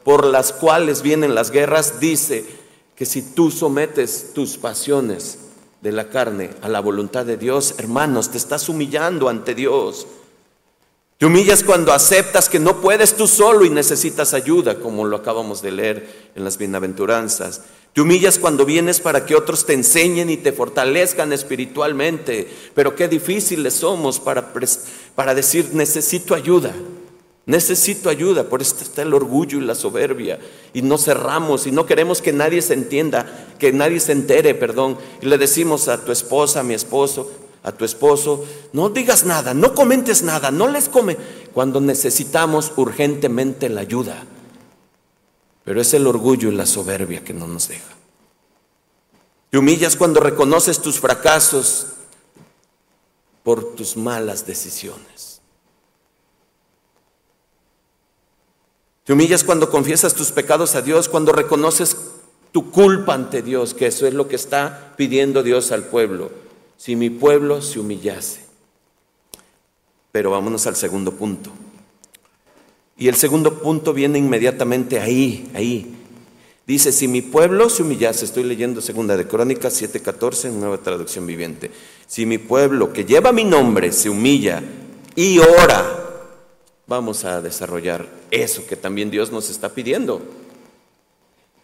[0.05, 2.45] Por las cuales vienen las guerras, dice
[2.95, 5.39] que si tú sometes tus pasiones
[5.81, 10.05] de la carne a la voluntad de Dios, hermanos, te estás humillando ante Dios.
[11.17, 15.63] Te humillas cuando aceptas que no puedes tú solo y necesitas ayuda, como lo acabamos
[15.63, 17.63] de leer en las bienaventuranzas.
[17.93, 22.47] Te humillas cuando vienes para que otros te enseñen y te fortalezcan espiritualmente.
[22.75, 24.53] Pero qué difíciles somos para,
[25.15, 26.75] para decir necesito ayuda.
[27.45, 30.39] Necesito ayuda, por eso está el orgullo y la soberbia.
[30.73, 34.97] Y no cerramos y no queremos que nadie se entienda, que nadie se entere, perdón.
[35.21, 37.31] Y le decimos a tu esposa, a mi esposo,
[37.61, 41.17] a tu esposo, no digas nada, no comentes nada, no les come,
[41.53, 44.23] cuando necesitamos urgentemente la ayuda.
[45.63, 47.95] Pero es el orgullo y la soberbia que no nos deja.
[49.49, 51.87] Te humillas cuando reconoces tus fracasos
[53.43, 55.24] por tus malas decisiones.
[59.05, 61.95] Te humillas cuando confiesas tus pecados a Dios, cuando reconoces
[62.51, 66.43] tu culpa ante Dios, que eso es lo que está pidiendo Dios al pueblo
[66.77, 68.41] si mi pueblo se humillase.
[70.11, 71.51] Pero vámonos al segundo punto.
[72.97, 75.93] Y el segundo punto viene inmediatamente ahí, ahí.
[76.65, 81.27] Dice, si mi pueblo se humillase, estoy leyendo segunda de Crónicas 7:14 en nueva traducción
[81.27, 81.69] viviente.
[82.07, 84.63] Si mi pueblo que lleva mi nombre se humilla
[85.15, 86.04] y ora,
[86.87, 90.21] vamos a desarrollar eso que también Dios nos está pidiendo.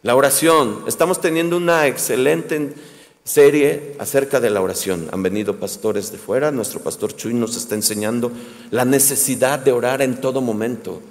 [0.04, 2.74] La oración, estamos teniendo una excelente
[3.24, 5.10] serie acerca de la oración.
[5.12, 8.32] Han venido pastores de fuera, nuestro pastor Chuy nos está enseñando
[8.72, 11.02] la necesidad de orar en todo momento.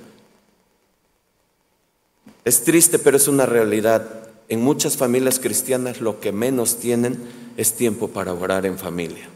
[2.45, 4.29] Es triste, pero es una realidad.
[4.49, 7.19] En muchas familias cristianas lo que menos tienen
[7.57, 9.29] es tiempo para orar en familia.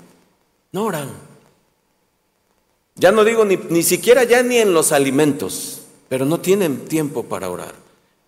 [0.73, 1.34] No oran.
[2.97, 7.25] Ya no digo ni, ni siquiera ya ni en los alimentos, pero no tienen tiempo
[7.25, 7.75] para orar.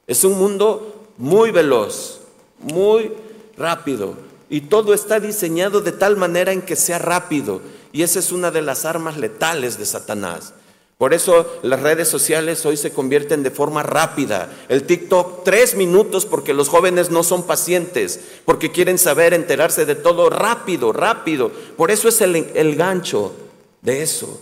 [0.06, 2.20] Es un mundo muy veloz,
[2.58, 3.12] muy
[3.56, 4.14] rápido,
[4.48, 7.60] y todo está diseñado de tal manera en que sea rápido.
[7.92, 10.52] Y esa es una de las armas letales de Satanás.
[10.98, 14.50] Por eso las redes sociales hoy se convierten de forma rápida.
[14.68, 19.94] El TikTok, tres minutos porque los jóvenes no son pacientes, porque quieren saber, enterarse de
[19.94, 21.50] todo rápido, rápido.
[21.76, 23.32] Por eso es el, el gancho
[23.82, 24.40] de eso.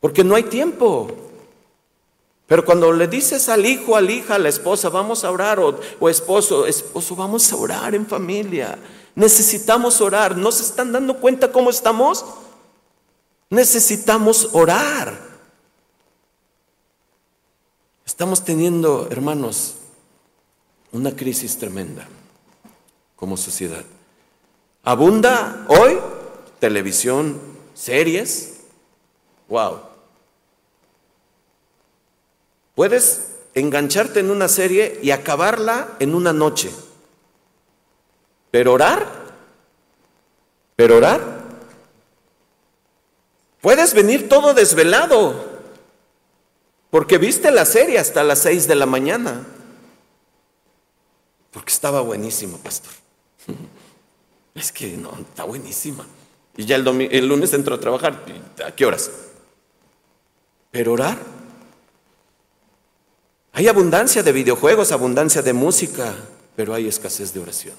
[0.00, 1.08] Porque no hay tiempo.
[2.46, 5.78] Pero cuando le dices al hijo, al hija, a la esposa, vamos a orar, o,
[6.00, 8.78] o esposo, esposo, vamos a orar en familia.
[9.14, 10.36] Necesitamos orar.
[10.36, 12.24] ¿No se están dando cuenta cómo estamos?
[13.50, 15.30] Necesitamos orar.
[18.04, 19.76] Estamos teniendo, hermanos,
[20.92, 22.08] una crisis tremenda
[23.16, 23.84] como sociedad.
[24.82, 25.98] Abunda hoy
[26.58, 27.40] televisión,
[27.74, 28.60] series.
[29.48, 29.89] Wow.
[32.80, 36.70] Puedes engancharte en una serie y acabarla en una noche.
[38.50, 39.06] Pero orar,
[40.76, 41.20] pero orar.
[43.60, 45.60] Puedes venir todo desvelado,
[46.88, 49.46] porque viste la serie hasta las seis de la mañana,
[51.50, 52.94] porque estaba buenísimo, pastor.
[54.54, 56.06] Es que no, está buenísima.
[56.56, 58.24] Y ya el, el lunes entro a trabajar.
[58.64, 59.10] ¿A qué horas?
[60.70, 61.39] Pero orar.
[63.60, 66.14] Hay abundancia de videojuegos, abundancia de música,
[66.56, 67.74] pero hay escasez de oración.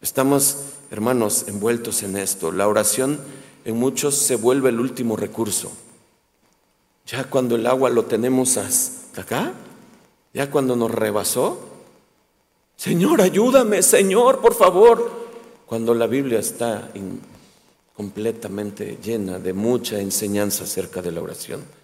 [0.00, 0.56] Estamos,
[0.90, 2.50] hermanos, envueltos en esto.
[2.50, 3.20] La oración
[3.66, 5.70] en muchos se vuelve el último recurso.
[7.04, 9.52] Ya cuando el agua lo tenemos hasta acá,
[10.32, 11.60] ya cuando nos rebasó,
[12.76, 15.28] Señor, ayúdame, Señor, por favor.
[15.66, 16.90] Cuando la Biblia está
[17.94, 21.79] completamente llena de mucha enseñanza acerca de la oración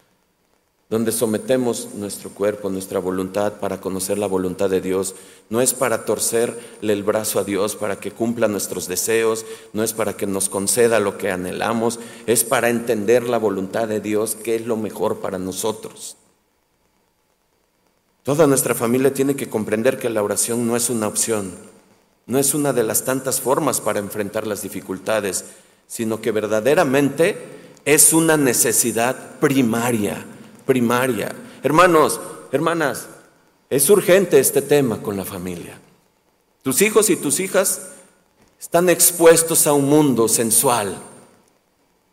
[0.89, 5.17] donde sometemos nuestro cuerpo, nuestra voluntad para conocer la voluntad de Dios.
[5.51, 9.93] No es para torcerle el brazo a Dios, para que cumpla nuestros deseos, no es
[9.93, 14.55] para que nos conceda lo que anhelamos, es para entender la voluntad de Dios, que
[14.55, 16.17] es lo mejor para nosotros.
[18.23, 21.53] Toda nuestra familia tiene que comprender que la oración no es una opción,
[22.27, 25.45] no es una de las tantas formas para enfrentar las dificultades,
[25.89, 27.39] sino que verdaderamente
[27.85, 30.27] es una necesidad primaria
[30.67, 31.35] primaria.
[31.63, 32.21] Hermanos,
[32.53, 33.09] hermanas,
[33.71, 35.81] es urgente este tema con la familia.
[36.63, 37.89] Tus hijos y tus hijas
[38.61, 40.97] están expuestos a un mundo sensual,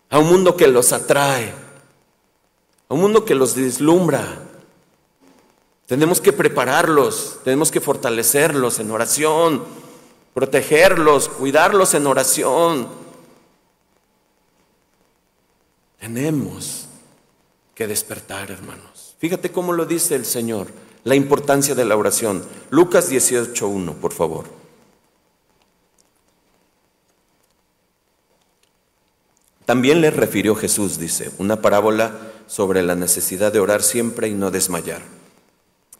[0.10, 1.54] a un mundo que los atrae,
[2.90, 4.44] a un mundo que los deslumbra.
[5.88, 9.64] Tenemos que prepararlos, tenemos que fortalecerlos en oración,
[10.34, 12.88] protegerlos, cuidarlos en oración.
[16.00, 16.83] Tenemos
[17.76, 19.16] que despertar, hermanos.
[19.20, 20.68] Fíjate cómo lo dice el Señor,
[21.04, 22.44] la importancia de la oración.
[22.70, 24.46] Lucas 18.1, por favor.
[29.66, 32.12] También le refirió Jesús, dice, una parábola
[32.48, 35.02] sobre la necesidad de orar siempre y no desmayar.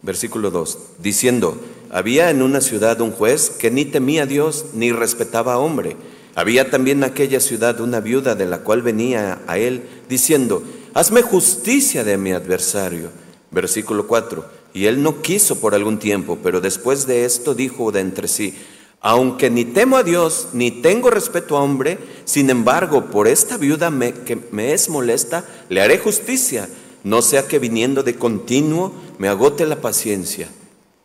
[0.02, 1.58] Versículo 2, diciendo,
[1.90, 5.96] había en una ciudad un juez que ni temía a Dios ni respetaba a hombre.
[6.36, 10.62] Había también en aquella ciudad una viuda de la cual venía a él diciendo,
[10.94, 13.10] hazme justicia de mi adversario.
[13.52, 18.00] Versículo 4, y él no quiso por algún tiempo, pero después de esto dijo de
[18.00, 18.56] entre sí,
[19.00, 23.92] aunque ni temo a Dios, ni tengo respeto a hombre, sin embargo, por esta viuda
[24.26, 26.68] que me es molesta, le haré justicia,
[27.04, 30.50] no sea que viniendo de continuo me agote la paciencia.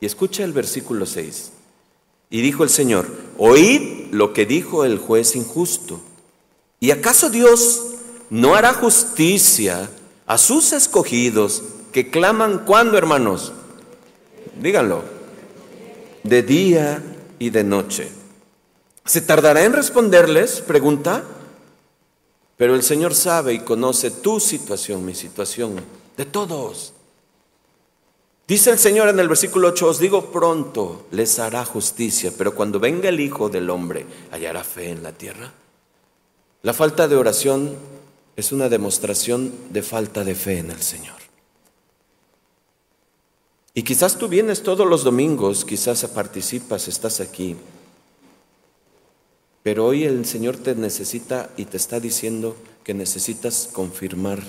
[0.01, 1.51] Y escucha el versículo 6.
[2.31, 6.01] Y dijo el Señor, oíd lo que dijo el juez injusto.
[6.79, 7.98] ¿Y acaso Dios
[8.31, 9.91] no hará justicia
[10.27, 11.63] a sus escogidos
[11.93, 13.53] que claman cuando, hermanos?
[14.61, 15.03] Díganlo.
[16.23, 17.03] De día
[17.39, 18.11] y de noche.
[19.05, 20.61] ¿Se tardará en responderles?
[20.61, 21.25] Pregunta.
[22.57, 25.77] Pero el Señor sabe y conoce tu situación, mi situación,
[26.17, 26.93] de todos.
[28.49, 32.81] Dice el Señor en el versículo 8, os digo pronto, les hará justicia, pero cuando
[32.81, 35.53] venga el Hijo del Hombre, ¿hallará fe en la tierra?
[36.63, 37.77] La falta de oración
[38.39, 41.17] es una demostración de falta de fe en el Señor.
[43.75, 47.57] Y quizás tú vienes todos los domingos, quizás participas, estás aquí,
[49.65, 54.41] pero hoy el Señor te necesita y te está diciendo que necesitas confirmar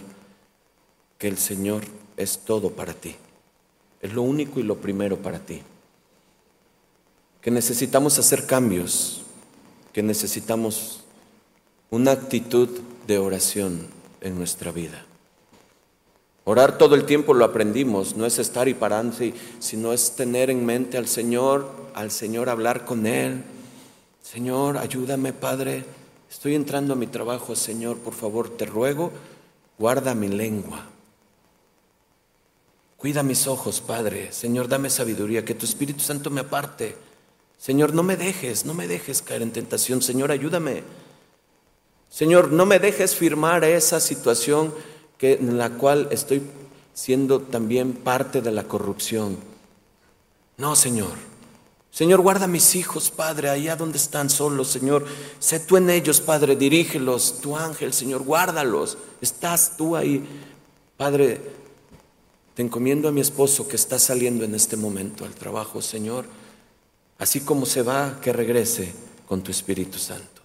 [1.18, 1.82] que el Señor
[2.16, 3.16] es todo para ti,
[4.04, 5.64] es lo único y lo primero para ti,
[7.42, 9.24] que necesitamos hacer cambios,
[9.94, 11.00] que necesitamos
[11.90, 12.70] una actitud
[13.10, 13.88] de oración
[14.22, 15.04] en nuestra vida.
[16.46, 20.64] Orar todo el tiempo lo aprendimos, no es estar y pararse, sino es tener en
[20.64, 23.44] mente al Señor, al Señor hablar con Él.
[24.22, 25.86] Señor, ayúdame, Padre,
[26.30, 29.12] estoy entrando a mi trabajo, Señor, por favor, te ruego,
[29.80, 30.86] guarda mi lengua.
[32.96, 34.32] Cuida mis ojos, Padre.
[34.32, 36.96] Señor, dame sabiduría, que tu Espíritu Santo me aparte.
[37.58, 40.04] Señor, no me dejes, no me dejes caer en tentación.
[40.04, 40.84] Señor, ayúdame.
[42.10, 44.74] Señor, no me dejes firmar esa situación
[45.18, 46.42] que, en la cual estoy
[46.94, 49.38] siendo también parte de la corrupción.
[50.58, 51.30] No, Señor.
[51.92, 55.06] Señor, guarda a mis hijos, Padre, allá donde están solos, Señor.
[55.40, 58.98] Sé tú en ellos, Padre, dirígelos, tu ángel, Señor, guárdalos.
[59.22, 60.24] Estás tú ahí.
[60.98, 61.42] Padre,
[62.54, 66.26] te encomiendo a mi esposo que está saliendo en este momento al trabajo, Señor.
[67.18, 68.94] Así como se va, que regrese
[69.28, 70.39] con tu Espíritu Santo.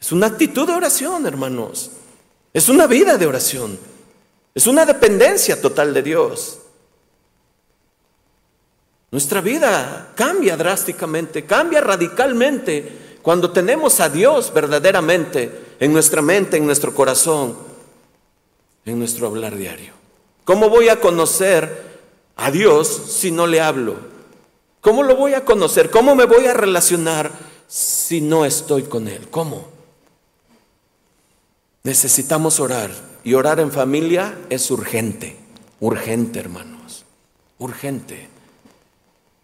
[0.00, 1.90] Es una actitud de oración, hermanos.
[2.52, 3.78] Es una vida de oración.
[4.54, 6.58] Es una dependencia total de Dios.
[9.10, 16.66] Nuestra vida cambia drásticamente, cambia radicalmente cuando tenemos a Dios verdaderamente en nuestra mente, en
[16.66, 17.56] nuestro corazón,
[18.84, 19.92] en nuestro hablar diario.
[20.44, 22.00] ¿Cómo voy a conocer
[22.36, 23.96] a Dios si no le hablo?
[24.80, 25.90] ¿Cómo lo voy a conocer?
[25.90, 27.30] ¿Cómo me voy a relacionar
[27.66, 29.28] si no estoy con Él?
[29.30, 29.75] ¿Cómo?
[31.86, 32.90] Necesitamos orar
[33.22, 35.36] y orar en familia es urgente,
[35.78, 37.04] urgente hermanos,
[37.58, 38.28] urgente.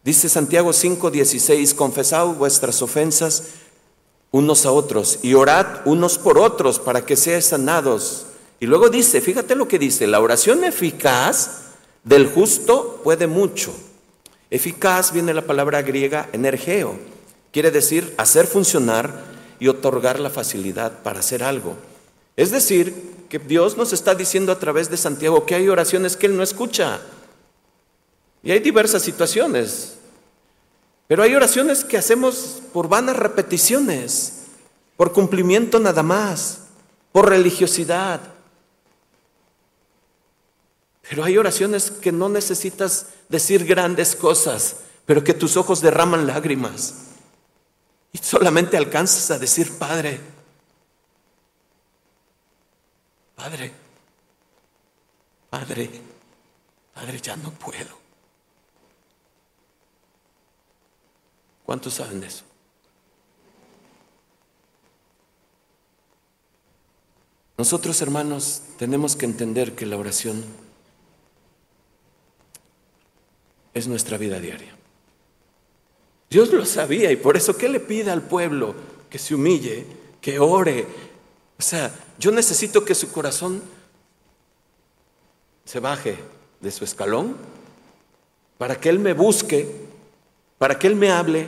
[0.02, 3.44] Dice Santiago 5:16, confesad vuestras ofensas
[4.33, 8.26] unos a otros y orad unos por otros para que seáis sanados.
[8.59, 11.61] Y luego dice, fíjate lo que dice, la oración eficaz
[12.02, 13.72] del justo puede mucho.
[14.50, 16.98] Eficaz viene la palabra griega energeo,
[17.52, 19.26] quiere decir hacer funcionar
[19.61, 21.76] y otorgar la facilidad para hacer algo.
[22.37, 26.27] Es decir, que Dios nos está diciendo a través de Santiago que hay oraciones que
[26.27, 27.01] Él no escucha.
[28.42, 29.97] Y hay diversas situaciones.
[31.09, 34.45] Pero hay oraciones que hacemos por vanas repeticiones,
[34.97, 36.61] por cumplimiento nada más,
[37.12, 38.21] por religiosidad.
[41.09, 46.95] Pero hay oraciones que no necesitas decir grandes cosas, pero que tus ojos derraman lágrimas.
[48.13, 50.21] Y solamente alcanzas a decir, Padre,
[53.43, 53.73] Padre,
[55.51, 55.90] Padre,
[56.95, 57.99] Padre, ya no puedo.
[61.67, 62.45] ¿Cuántos saben de eso?
[67.59, 70.45] Nosotros, hermanos, tenemos que entender que la oración
[73.75, 74.73] es nuestra vida diaria.
[76.31, 78.77] Dios lo sabía y por eso, ¿qué le pide al pueblo?
[79.11, 79.85] Que se humille,
[80.21, 81.12] que ore,
[81.63, 83.63] o sea, yo necesito que su corazón
[85.65, 86.19] se baje
[86.60, 87.37] de su escalón
[88.58, 89.73] para que Él me busque,
[90.58, 91.46] para que Él me hable,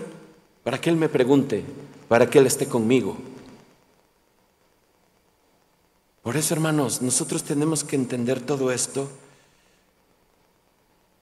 [0.63, 1.65] para que Él me pregunte,
[2.07, 3.17] para que Él esté conmigo.
[6.23, 9.11] Por eso, hermanos, nosotros tenemos que entender todo esto,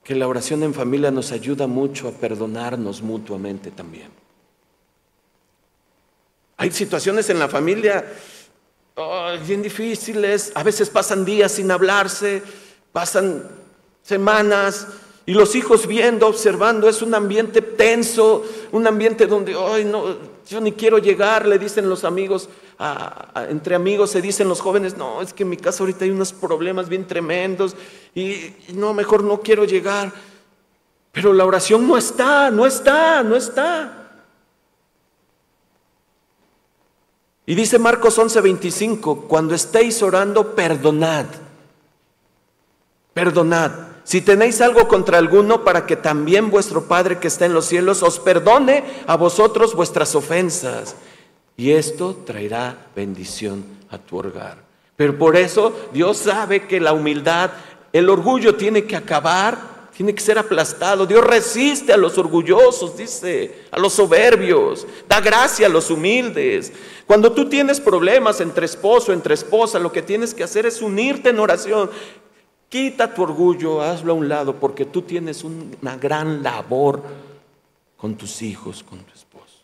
[0.04, 4.10] que la oración en familia nos ayuda mucho a perdonarnos mutuamente también.
[6.58, 8.04] Hay situaciones en la familia
[9.46, 12.42] bien difíciles, a veces pasan días sin hablarse,
[12.92, 13.48] pasan
[14.02, 14.86] semanas,
[15.24, 20.16] y los hijos viendo, observando, es un ambiente tenso, un ambiente donde, ay, no,
[20.48, 22.48] yo ni quiero llegar, le dicen los amigos,
[23.48, 26.32] entre amigos se dicen los jóvenes, no, es que en mi casa ahorita hay unos
[26.32, 27.76] problemas bien tremendos
[28.14, 30.12] y, no, mejor no quiero llegar.
[31.12, 34.01] Pero la oración no está, no está, no está.
[37.44, 41.26] Y dice Marcos 11:25, cuando estéis orando, perdonad.
[43.12, 43.72] Perdonad.
[44.04, 48.02] Si tenéis algo contra alguno, para que también vuestro Padre que está en los cielos
[48.02, 50.96] os perdone a vosotros vuestras ofensas.
[51.56, 54.58] Y esto traerá bendición a tu hogar.
[54.96, 57.50] Pero por eso Dios sabe que la humildad,
[57.92, 61.06] el orgullo tiene que acabar, tiene que ser aplastado.
[61.06, 66.72] Dios resiste a los orgullosos, dice, a los soberbios, da gracia a los humildes.
[67.06, 71.28] Cuando tú tienes problemas entre esposo, entre esposa, lo que tienes que hacer es unirte
[71.28, 71.90] en oración.
[72.68, 77.02] Quita tu orgullo, hazlo a un lado, porque tú tienes una gran labor
[77.98, 79.58] con tus hijos, con tu esposo.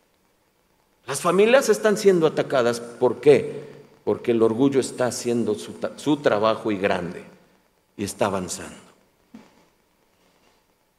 [1.07, 3.65] Las familias están siendo atacadas, ¿por qué?
[4.05, 7.25] Porque el orgullo está haciendo su, su trabajo y grande
[7.97, 8.88] y está avanzando.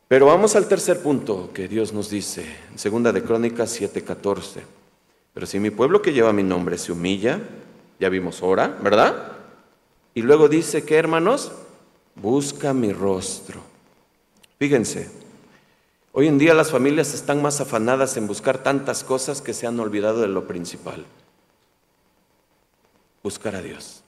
[0.10, 4.64] Pero vamos al tercer punto que Dios nos dice, en segunda de Crónicas 7:14.
[5.36, 7.40] Pero si mi pueblo que lleva mi nombre se humilla,
[8.00, 9.34] ya vimos ahora, ¿verdad?
[10.16, 11.52] Y luego dice que, hermanos,
[12.16, 13.62] busca mi rostro.
[14.58, 15.12] Fíjense,
[16.12, 19.80] hoy en día las familias están más afanadas en buscar tantas cosas que se han
[19.80, 21.06] olvidado de lo principal.
[23.22, 24.04] Buscar a Dios.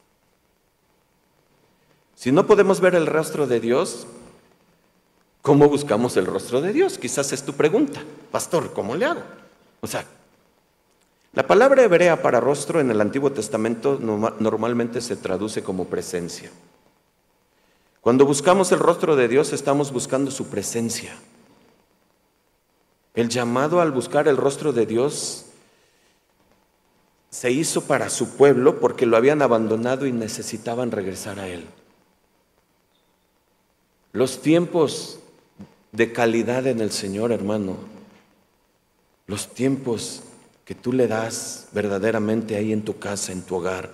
[2.15, 4.07] Si no podemos ver el rostro de Dios,
[5.41, 6.97] ¿cómo buscamos el rostro de Dios?
[6.97, 8.01] Quizás es tu pregunta.
[8.31, 9.23] Pastor, ¿cómo le hago?
[9.81, 10.05] O sea,
[11.33, 16.51] la palabra hebrea para rostro en el Antiguo Testamento normalmente se traduce como presencia.
[18.01, 21.15] Cuando buscamos el rostro de Dios estamos buscando su presencia.
[23.13, 25.45] El llamado al buscar el rostro de Dios
[27.29, 31.65] se hizo para su pueblo porque lo habían abandonado y necesitaban regresar a Él.
[34.11, 35.20] Los tiempos
[35.91, 37.77] de calidad en el Señor, hermano,
[39.27, 40.23] los tiempos
[40.65, 43.93] que tú le das verdaderamente ahí en tu casa, en tu hogar,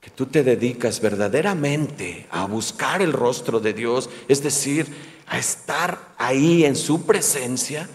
[0.00, 4.86] que tú te dedicas verdaderamente a buscar el rostro de Dios, es decir,
[5.26, 7.88] a estar ahí en su presencia,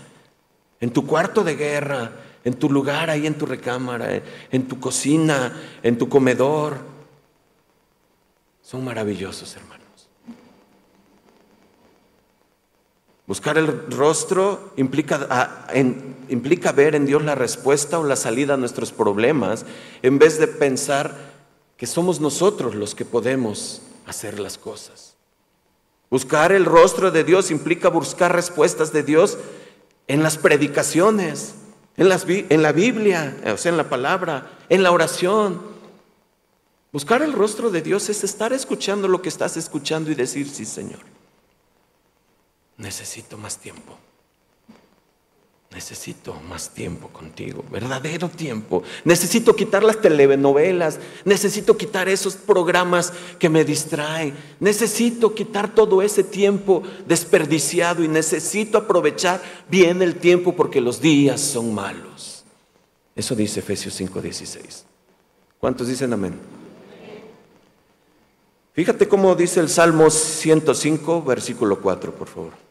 [0.79, 2.11] en tu cuarto de guerra,
[2.43, 4.21] en tu lugar ahí en tu recámara,
[4.51, 6.77] en tu cocina, en tu comedor,
[8.61, 9.82] son maravillosos, hermanos.
[13.33, 15.65] Buscar el rostro implica,
[16.29, 19.65] implica ver en Dios la respuesta o la salida a nuestros problemas,
[20.03, 21.17] en vez de pensar
[21.75, 25.15] que somos nosotros los que podemos hacer las cosas.
[26.11, 29.39] Buscar el rostro de Dios implica buscar respuestas de Dios
[30.05, 31.55] en las predicaciones,
[31.97, 32.11] en,
[32.51, 35.59] en la Biblia, o sea, en la palabra, en la oración.
[36.91, 40.65] Buscar el rostro de Dios es estar escuchando lo que estás escuchando y decir, sí,
[40.65, 41.12] Señor,
[42.77, 43.97] necesito más tiempo.
[45.73, 48.83] Necesito más tiempo contigo, verdadero tiempo.
[49.05, 56.23] Necesito quitar las telenovelas, necesito quitar esos programas que me distraen, necesito quitar todo ese
[56.23, 62.45] tiempo desperdiciado y necesito aprovechar bien el tiempo porque los días son malos.
[63.15, 64.85] Eso dice Efesios 5:16.
[65.59, 66.39] ¿Cuántos dicen amén?
[68.73, 72.62] Fíjate cómo dice el Salmo 105, versículo 4, por favor.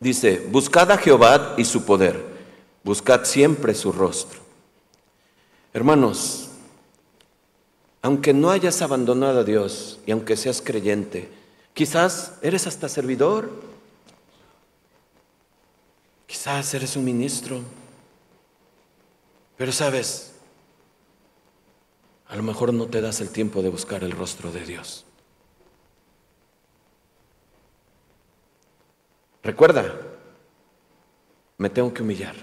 [0.00, 2.24] Dice, buscad a Jehová y su poder,
[2.82, 4.40] buscad siempre su rostro.
[5.74, 6.48] Hermanos,
[8.00, 11.30] aunque no hayas abandonado a Dios y aunque seas creyente,
[11.74, 13.50] quizás eres hasta servidor,
[16.26, 17.60] quizás eres un ministro,
[19.58, 20.32] pero sabes,
[22.26, 25.04] a lo mejor no te das el tiempo de buscar el rostro de Dios.
[29.42, 29.94] Recuerda,
[31.58, 32.34] me tengo que humillar.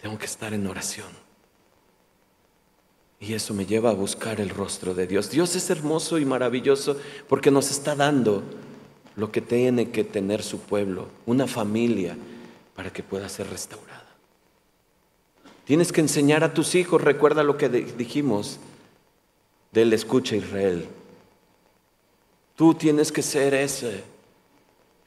[0.00, 1.08] Tengo que estar en oración.
[3.20, 5.30] Y eso me lleva a buscar el rostro de Dios.
[5.30, 6.96] Dios es hermoso y maravilloso
[7.28, 8.42] porque nos está dando
[9.16, 12.16] lo que tiene que tener su pueblo, una familia,
[12.76, 14.06] para que pueda ser restaurada.
[15.64, 18.60] Tienes que enseñar a tus hijos, recuerda lo que dijimos
[19.72, 20.86] del escucha Israel.
[22.54, 24.04] Tú tienes que ser ese,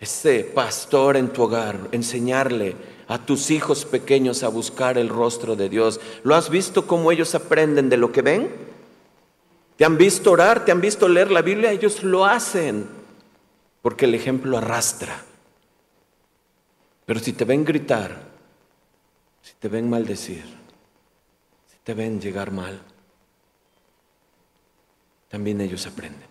[0.02, 2.76] ese pastor en tu hogar, enseñarle
[3.08, 6.02] a tus hijos pequeños a buscar el rostro de Dios.
[6.24, 8.50] ¿Lo has visto cómo ellos aprenden de lo que ven?
[9.78, 10.66] ¿Te han visto orar?
[10.66, 11.72] ¿Te han visto leer la Biblia?
[11.72, 12.90] Ellos lo hacen
[13.84, 15.24] porque el ejemplo arrastra.
[17.06, 18.24] Pero si te ven gritar,
[19.44, 20.46] si te ven maldecir,
[21.68, 22.82] si te ven llegar mal,
[25.30, 26.31] también ellos aprenden.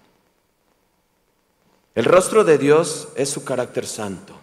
[1.94, 4.34] El rostro de Dios es su carácter santo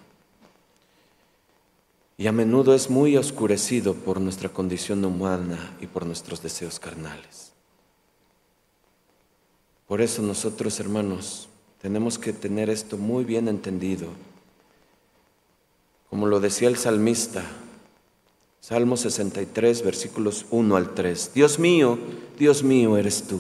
[2.18, 7.54] y a menudo es muy oscurecido por nuestra condición humana y por nuestros deseos carnales.
[9.88, 11.48] Por eso nosotros, hermanos,
[11.82, 14.08] tenemos que tener esto muy bien entendido.
[16.10, 17.44] Como lo decía el salmista,
[18.60, 21.32] Salmo 63, versículos 1 al 3.
[21.34, 21.98] Dios mío,
[22.38, 23.40] Dios mío eres tú.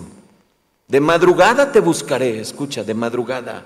[0.88, 3.66] De madrugada te buscaré, escucha, de madrugada.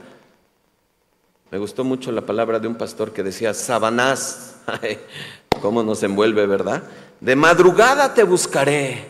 [1.52, 4.56] Me gustó mucho la palabra de un pastor que decía, Sabanás,
[5.62, 6.84] cómo nos envuelve, ¿verdad?
[7.20, 9.06] De madrugada te buscaré.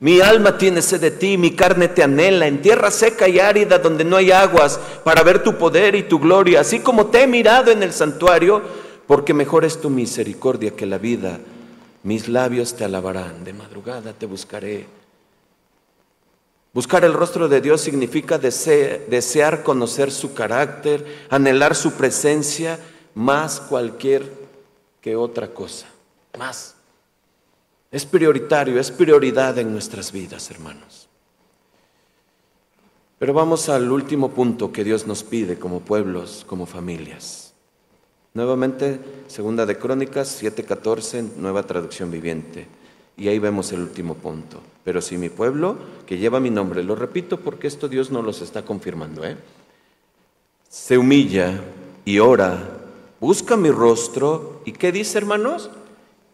[0.00, 3.78] Mi alma tiene sed de ti, mi carne te anhela, en tierra seca y árida
[3.78, 7.26] donde no hay aguas, para ver tu poder y tu gloria, así como te he
[7.28, 8.60] mirado en el santuario,
[9.06, 11.38] porque mejor es tu misericordia que la vida.
[12.02, 14.86] Mis labios te alabarán, de madrugada te buscaré.
[16.76, 22.78] Buscar el rostro de Dios significa desear conocer su carácter, anhelar su presencia
[23.14, 24.30] más cualquier
[25.00, 25.86] que otra cosa.
[26.38, 26.74] Más.
[27.90, 31.08] Es prioritario, es prioridad en nuestras vidas, hermanos.
[33.18, 37.54] Pero vamos al último punto que Dios nos pide como pueblos, como familias.
[38.34, 42.68] Nuevamente, segunda de Crónicas 7:14, nueva traducción viviente.
[43.16, 44.60] Y ahí vemos el último punto.
[44.84, 48.42] Pero si mi pueblo, que lleva mi nombre, lo repito porque esto Dios no los
[48.42, 49.36] está confirmando, ¿eh?
[50.76, 51.60] se humilla
[52.04, 52.58] y ora,
[53.18, 55.70] busca mi rostro, ¿y qué dice hermanos?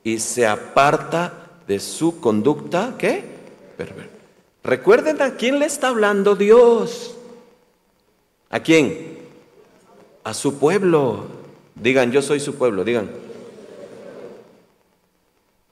[0.03, 3.24] Y se aparta de su conducta, ¿qué?
[4.64, 7.16] Recuerden a quién le está hablando Dios.
[8.51, 9.18] ¿A quién?
[10.24, 11.26] A su pueblo.
[11.74, 13.11] Digan, yo soy su pueblo, digan.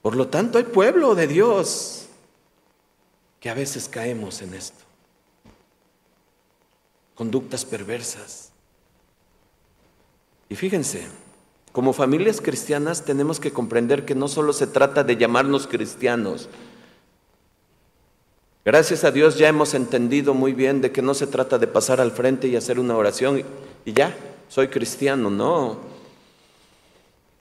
[0.03, 2.07] Por lo tanto, hay pueblo de Dios
[3.39, 4.85] que a veces caemos en esto.
[7.15, 8.51] Conductas perversas.
[10.49, 11.07] Y fíjense,
[11.73, 16.49] como familias cristianas tenemos que comprender que no solo se trata de llamarnos cristianos.
[18.65, 22.01] Gracias a Dios ya hemos entendido muy bien de que no se trata de pasar
[22.01, 23.43] al frente y hacer una oración
[23.85, 24.15] y ya,
[24.49, 25.90] soy cristiano, no.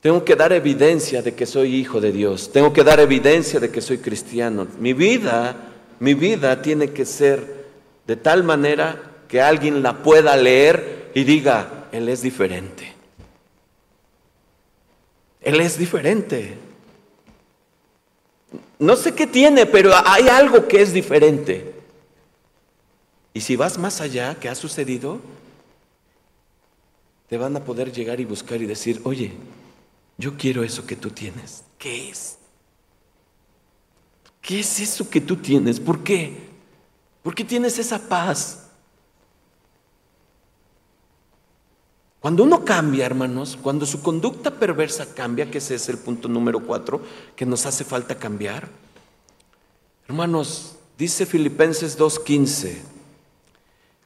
[0.02, 3.70] Tengo que dar evidencia de que soy hijo de Dios, tengo que dar evidencia de
[3.70, 4.68] que soy cristiano.
[4.80, 5.56] Mi vida,
[6.00, 7.66] mi vida tiene que ser
[8.08, 12.94] de tal manera que alguien la pueda leer y diga, Él es diferente.
[15.42, 16.58] Él es diferente.
[18.80, 21.74] No sé qué tiene, pero hay algo que es diferente.
[23.34, 25.20] Y si vas más allá, ¿qué ha sucedido?
[27.28, 29.34] Te van a poder llegar y buscar y decir, oye,
[30.20, 31.64] yo quiero eso que tú tienes.
[31.78, 32.38] ¿Qué es?
[34.42, 35.80] ¿Qué es eso que tú tienes?
[35.80, 36.50] ¿Por qué?
[37.24, 38.68] ¿Por qué tienes esa paz?
[42.20, 46.60] Cuando uno cambia, hermanos, cuando su conducta perversa cambia, que ese es el punto número
[46.66, 47.02] cuatro,
[47.38, 48.68] que nos hace falta cambiar.
[50.06, 52.76] Hermanos, dice Filipenses 2.15,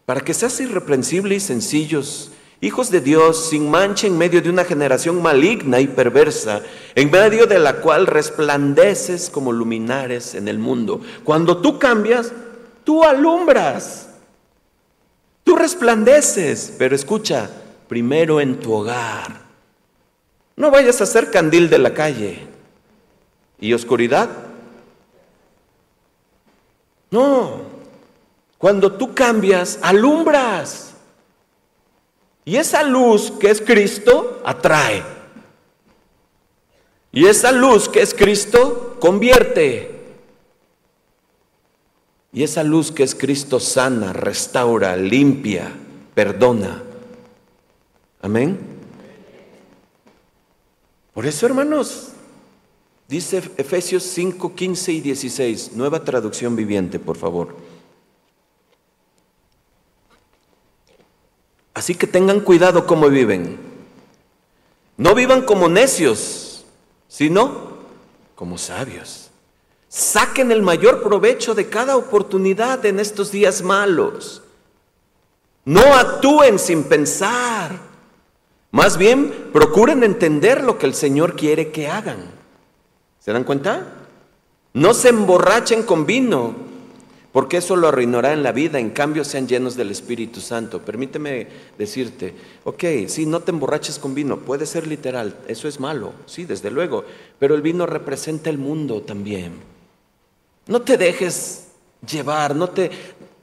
[0.05, 2.31] para que seas irreprensible y sencillos,
[2.61, 6.61] hijos de Dios, sin mancha en medio de una generación maligna y perversa,
[6.95, 11.01] en medio de la cual resplandeces como luminares en el mundo.
[11.23, 12.31] Cuando tú cambias,
[12.83, 14.09] tú alumbras,
[15.43, 17.49] tú resplandeces, pero escucha,
[17.87, 19.43] primero en tu hogar.
[20.55, 22.47] No vayas a ser candil de la calle.
[23.59, 24.29] ¿Y oscuridad?
[27.09, 27.61] No.
[28.57, 30.92] Cuando tú cambias, alumbras.
[32.45, 35.03] Y esa luz que es Cristo atrae.
[37.11, 39.91] Y esa luz que es Cristo convierte.
[42.33, 45.71] Y esa luz que es Cristo sana, restaura, limpia,
[46.15, 46.81] perdona.
[48.21, 48.57] Amén.
[51.13, 52.09] Por eso, hermanos,
[53.07, 57.55] dice Efesios 5, 15 y 16, nueva traducción viviente, por favor.
[61.73, 63.57] Así que tengan cuidado cómo viven.
[64.97, 66.65] No vivan como necios,
[67.07, 67.73] sino
[68.35, 69.29] como sabios.
[69.87, 74.41] Saquen el mayor provecho de cada oportunidad en estos días malos.
[75.65, 77.79] No actúen sin pensar.
[78.71, 82.25] Más bien, procuren entender lo que el Señor quiere que hagan.
[83.19, 83.85] ¿Se dan cuenta?
[84.73, 86.55] No se emborrachen con vino,
[87.33, 88.79] porque eso lo arruinará en la vida.
[88.79, 90.79] En cambio, sean llenos del Espíritu Santo.
[90.79, 96.13] Permíteme decirte, ok, sí, no te emborraches con vino, puede ser literal, eso es malo,
[96.27, 97.03] sí, desde luego,
[97.39, 99.53] pero el vino representa el mundo también.
[100.67, 101.67] No te dejes
[102.07, 102.91] llevar, no te,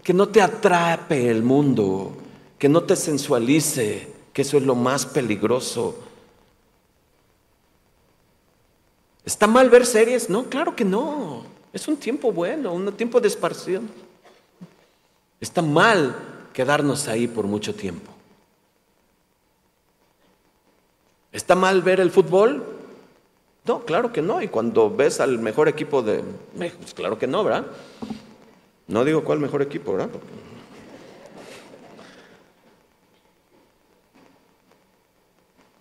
[0.03, 2.17] que no te atrape el mundo,
[2.59, 5.99] que no te sensualice, que eso es lo más peligroso.
[9.25, 10.31] ¿Está mal ver series?
[10.31, 11.40] No, claro que no.
[11.73, 13.89] Es un tiempo bueno, un tiempo de esparción.
[15.41, 16.17] Está mal
[16.53, 18.11] quedarnos ahí por mucho tiempo.
[21.33, 22.65] ¿Está mal ver el fútbol?
[23.65, 24.43] No, claro que no.
[24.43, 26.25] Y cuando ves al mejor equipo de
[26.57, 27.67] México, pues claro que no, ¿verdad?
[28.89, 30.11] No digo cuál mejor equipo, ¿verdad?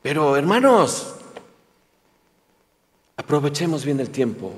[0.03, 1.15] Pero hermanos,
[3.17, 4.53] aprovechemos bien el tiempo.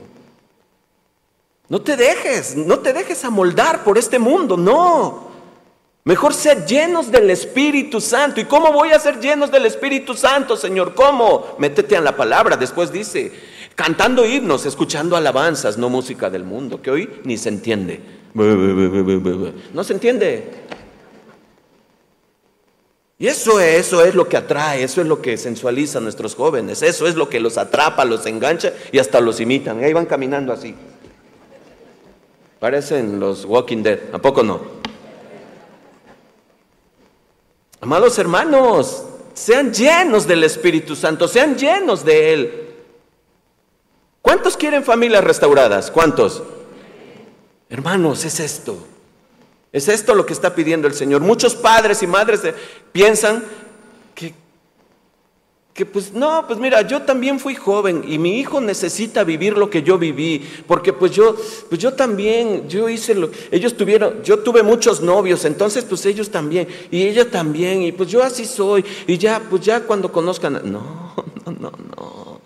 [1.71, 5.31] No te dejes, no te dejes amoldar por este mundo, no.
[6.03, 8.41] Mejor ser llenos del Espíritu Santo.
[8.41, 10.93] ¿Y cómo voy a ser llenos del Espíritu Santo, Señor?
[10.93, 11.55] ¿Cómo?
[11.59, 12.57] Métete en la palabra.
[12.57, 13.31] Después dice,
[13.73, 18.01] cantando himnos, escuchando alabanzas, no música del mundo, que hoy ni se entiende.
[18.33, 20.51] No se entiende.
[23.17, 26.35] Y eso es, eso es lo que atrae, eso es lo que sensualiza a nuestros
[26.35, 29.79] jóvenes, eso es lo que los atrapa, los engancha y hasta los imitan.
[29.79, 30.75] Y ahí van caminando así.
[32.61, 34.61] Parecen los Walking Dead, ¿a poco no?
[37.79, 39.03] Amados hermanos,
[39.33, 42.69] sean llenos del Espíritu Santo, sean llenos de Él.
[44.21, 45.89] ¿Cuántos quieren familias restauradas?
[45.89, 46.43] ¿Cuántos?
[47.67, 48.77] Hermanos, es esto.
[49.71, 51.21] Es esto lo que está pidiendo el Señor.
[51.21, 52.41] Muchos padres y madres
[52.91, 53.43] piensan
[54.13, 54.35] que
[55.85, 59.83] pues no, pues mira, yo también fui joven y mi hijo necesita vivir lo que
[59.83, 61.35] yo viví, porque pues yo,
[61.69, 66.29] pues yo también, yo hice lo, ellos tuvieron, yo tuve muchos novios, entonces pues ellos
[66.29, 70.61] también, y ella también, y pues yo así soy, y ya, pues ya cuando conozcan,
[70.71, 71.13] no,
[71.45, 72.41] no, no, no.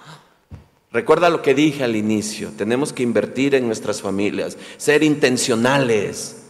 [0.91, 6.43] Recuerda lo que dije al inicio, tenemos que invertir en nuestras familias, ser intencionales.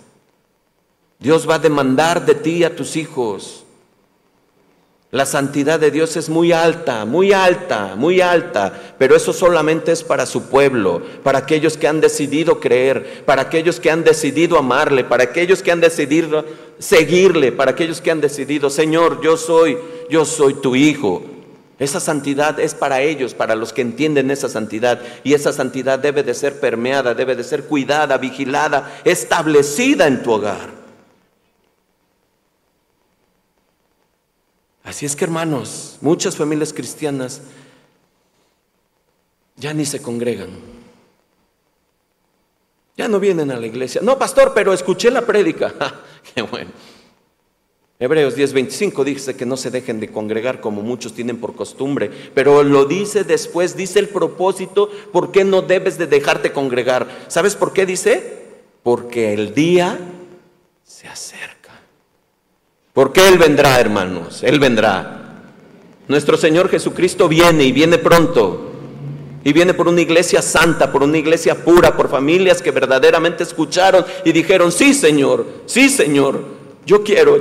[1.20, 3.65] Dios va a demandar de ti a tus hijos
[5.16, 10.04] la santidad de Dios es muy alta, muy alta, muy alta, pero eso solamente es
[10.04, 15.06] para su pueblo, para aquellos que han decidido creer, para aquellos que han decidido amarle,
[15.06, 16.44] para aquellos que han decidido
[16.80, 19.78] seguirle, para aquellos que han decidido, Señor, yo soy,
[20.10, 21.24] yo soy tu hijo.
[21.80, 26.24] Esa santidad es para ellos, para los que entienden esa santidad, y esa santidad debe
[26.24, 30.85] de ser permeada, debe de ser cuidada, vigilada, establecida en tu hogar.
[34.86, 37.42] Así es que hermanos, muchas familias cristianas
[39.58, 40.52] ya ni se congregan.
[42.96, 44.02] Ya no vienen a la iglesia.
[44.04, 45.74] No, pastor, pero escuché la prédica.
[46.36, 46.70] Qué bueno.
[47.98, 52.62] Hebreos 10:25 dice que no se dejen de congregar como muchos tienen por costumbre, pero
[52.62, 57.26] lo dice después, dice el propósito, ¿por qué no debes de dejarte congregar?
[57.30, 58.44] ¿Sabes por qué dice?
[58.84, 59.98] Porque el día
[60.84, 61.55] se acerca.
[62.96, 65.42] Porque Él vendrá, hermanos, Él vendrá.
[66.08, 68.72] Nuestro Señor Jesucristo viene y viene pronto.
[69.44, 74.06] Y viene por una iglesia santa, por una iglesia pura, por familias que verdaderamente escucharon
[74.24, 76.42] y dijeron, sí Señor, sí Señor,
[76.86, 77.40] yo quiero,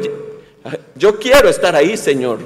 [0.97, 2.41] yo quiero estar ahí Señor.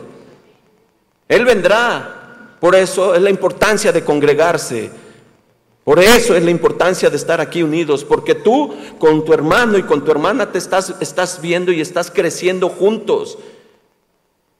[1.28, 2.14] Él vendrá.
[2.60, 4.90] Por eso es la importancia de congregarse.
[5.88, 9.84] Por eso es la importancia de estar aquí unidos, porque tú con tu hermano y
[9.84, 13.38] con tu hermana te estás, estás viendo y estás creciendo juntos.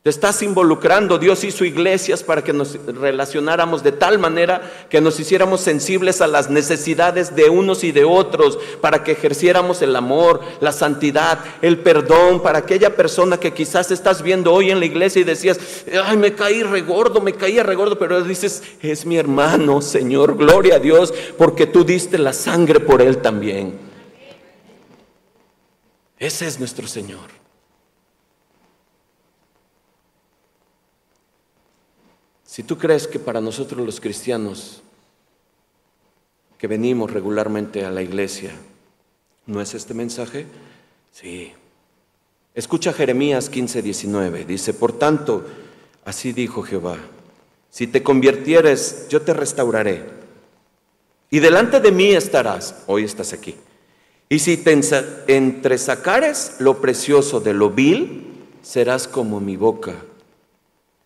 [0.03, 1.19] Te estás involucrando.
[1.19, 6.29] Dios hizo iglesias para que nos relacionáramos de tal manera que nos hiciéramos sensibles a
[6.29, 11.79] las necesidades de unos y de otros, para que ejerciéramos el amor, la santidad, el
[11.79, 15.59] perdón, para aquella persona que quizás estás viendo hoy en la iglesia y decías,
[16.05, 20.81] ay, me caí regordo, me caí regordo, pero dices, es mi hermano, Señor, gloria a
[20.81, 23.81] Dios, porque tú diste la sangre por él también.
[26.21, 27.38] Ese es nuestro Señor.
[32.59, 34.83] Si tú crees que para nosotros los cristianos
[36.59, 38.51] que venimos regularmente a la iglesia,
[39.47, 40.45] ¿no es este mensaje?
[41.13, 41.53] Sí.
[42.57, 44.45] Escucha Jeremías 15, 19.
[44.45, 45.47] Dice, por tanto,
[46.05, 46.97] así dijo Jehová,
[47.71, 50.03] si te convirtieres, yo te restauraré
[51.31, 53.55] Y delante de mí estarás, hoy estás aquí.
[54.29, 54.77] Y si te
[55.29, 59.95] entresacares lo precioso de lo vil, serás como mi boca.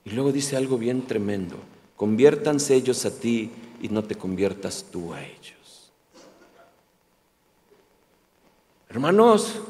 [0.04, 1.56] Y luego dice algo bien tremendo.
[1.96, 3.50] Conviértanse ellos a ti
[3.80, 5.92] y no te conviertas tú a ellos.
[8.88, 9.60] Hermanos,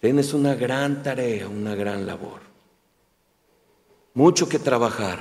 [0.00, 2.40] tienes una gran tarea, una gran labor.
[4.14, 5.18] Mucho que trabajar.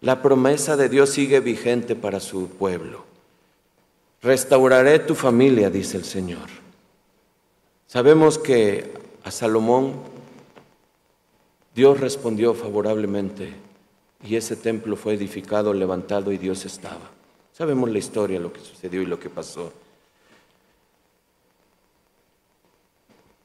[0.00, 3.04] La promesa de Dios sigue vigente para su pueblo.
[4.22, 6.48] Restauraré tu familia, dice el Señor.
[7.86, 8.92] Sabemos que
[9.24, 9.94] a Salomón
[11.76, 13.52] Dios respondió favorablemente
[14.26, 17.10] y ese templo fue edificado, levantado y Dios estaba.
[17.52, 19.70] Sabemos la historia, lo que sucedió y lo que pasó.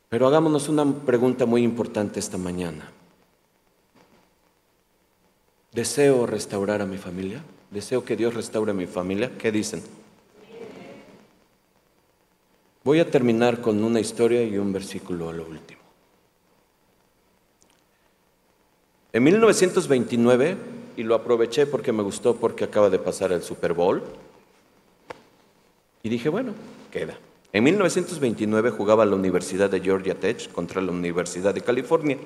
[0.07, 2.89] Pero hagámonos una pregunta muy importante esta mañana.
[5.73, 7.43] ¿Deseo restaurar a mi familia?
[7.69, 9.37] ¿Deseo que Dios restaure a mi familia?
[9.37, 9.83] ¿Qué dicen?
[12.85, 15.80] Voy a terminar con una historia y un versículo a lo último.
[19.13, 20.57] En 1929,
[20.95, 24.01] y lo aproveché porque me gustó porque acaba de pasar el Super Bowl,
[26.03, 26.53] y dije, bueno,
[26.91, 27.17] queda.
[27.53, 32.17] En 1929 jugaba la Universidad de Georgia Tech contra la Universidad de California,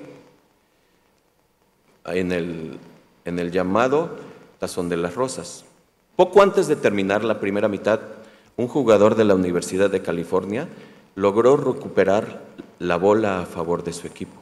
[2.06, 2.78] en el,
[3.24, 4.16] en el llamado
[4.60, 5.64] Tazón de las Rosas.
[6.14, 8.00] Poco antes de terminar la primera mitad,
[8.56, 10.68] un jugador de la Universidad de California
[11.16, 12.42] logró recuperar
[12.78, 14.40] la bola a favor de su equipo.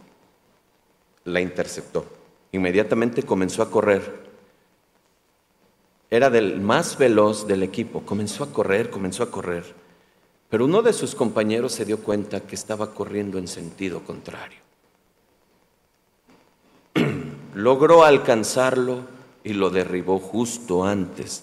[1.25, 2.05] La interceptó.
[2.55, 4.15] Inmediatamente comenzó a correr.
[6.09, 8.03] Era del más veloz del equipo.
[8.03, 9.65] Comenzó a correr, comenzó a correr.
[10.51, 14.61] Pero uno de sus compañeros se dio cuenta que estaba corriendo en sentido contrario.
[17.55, 19.01] Logró alcanzarlo
[19.43, 21.43] y lo derribó justo antes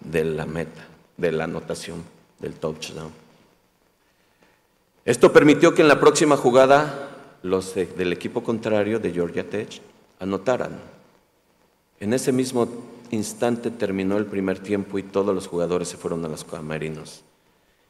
[0.00, 0.86] de la meta
[1.16, 2.04] de la anotación
[2.38, 3.10] del touchdown.
[5.06, 9.80] Esto permitió que en la próxima jugada los del equipo contrario de Georgia Tech
[10.20, 10.78] anotaran.
[12.00, 12.68] En ese mismo
[13.10, 17.22] instante terminó el primer tiempo y todos los jugadores se fueron a los camerinos.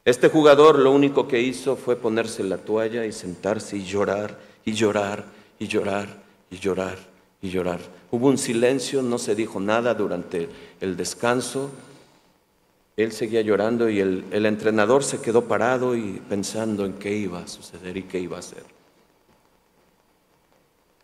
[0.04, 4.72] Este jugador lo único que hizo fue ponerse la toalla y sentarse y llorar y
[4.72, 5.24] llorar
[5.58, 6.08] y llorar
[6.50, 6.98] y llorar
[7.40, 7.80] y llorar.
[8.10, 10.48] Hubo un silencio, no se dijo nada durante
[10.80, 11.70] el descanso.
[12.96, 17.48] Él seguía llorando y el, entrenador se quedó parado y pensando en qué iba a
[17.48, 18.73] suceder y qué iba a hacer.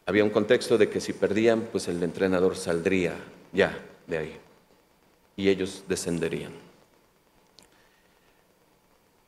[0.06, 3.14] Había un contexto de que si perdían, pues el entrenador saldría
[3.52, 4.36] ya de ahí
[5.36, 6.52] y ellos descenderían.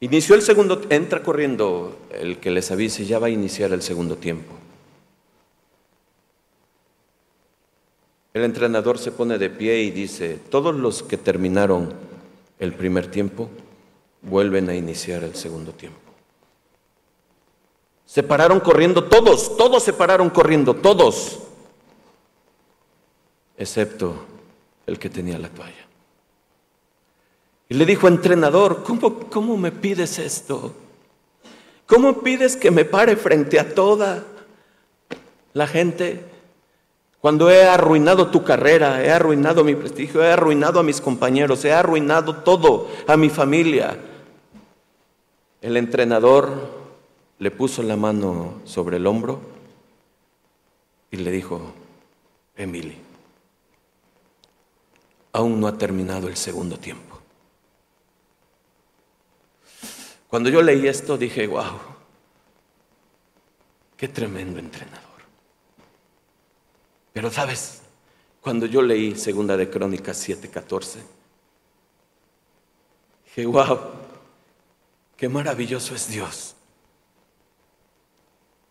[0.01, 4.17] Inició el segundo, entra corriendo el que les avise, ya va a iniciar el segundo
[4.17, 4.53] tiempo.
[8.35, 11.95] El entrenador se pone de pie y dice, todos los que terminaron
[12.59, 13.49] el primer tiempo,
[14.23, 16.12] vuelven a iniciar el segundo tiempo.
[18.13, 21.39] Se pararon corriendo todos, todos se pararon corriendo, todos,
[23.57, 24.27] excepto
[24.87, 25.87] el que tenía la toalla.
[27.71, 30.75] Y le dijo, entrenador, ¿cómo, cómo me pides esto?
[31.87, 34.25] ¿Cómo pides que me pare frente a toda
[35.55, 36.23] la gente?
[37.19, 41.73] Cuando he arruinado tu carrera, he arruinado mi prestigio, he arruinado a mis compañeros, he
[41.73, 43.97] arruinado todo, a mi familia.
[45.63, 46.82] El entrenador
[47.43, 49.41] le puso la mano sobre el hombro
[51.11, 51.73] y le dijo,
[52.55, 52.97] Emily,
[55.33, 57.19] aún no ha terminado el segundo tiempo.
[60.29, 61.81] Cuando yo leí esto dije, wow,
[63.97, 65.03] qué tremendo entrenador.
[67.13, 67.83] Pero sabes,
[68.41, 70.99] cuando yo leí Segunda de Crónicas 7:14,
[73.25, 73.81] dije, wow,
[75.17, 76.55] qué maravilloso es Dios.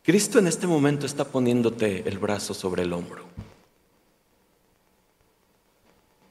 [0.03, 3.25] Cristo en este momento está poniéndote el brazo sobre el hombro.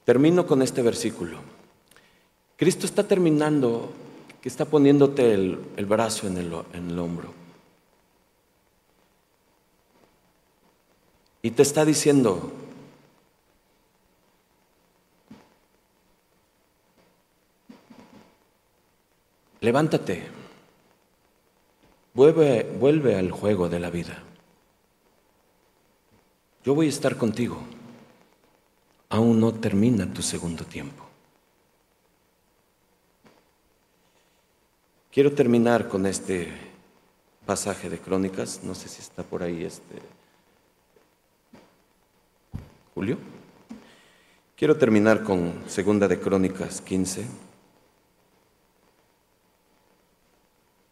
[0.04, 1.38] Termino con este versículo.
[2.56, 3.92] Cristo está terminando,
[4.42, 7.40] que está poniéndote el, brazo en el hombro.
[11.42, 12.52] Y te está diciendo,
[19.60, 20.39] levántate,
[22.12, 24.22] Vuelve, vuelve al juego de la vida.
[26.64, 27.58] Yo voy a estar contigo.
[29.08, 31.04] Aún no termina tu segundo tiempo.
[35.10, 36.48] Quiero terminar con este
[37.46, 38.62] pasaje de Crónicas.
[38.62, 39.96] No sé si está por ahí este.
[42.94, 43.18] Julio.
[44.56, 47.24] Quiero terminar con Segunda de Crónicas 15.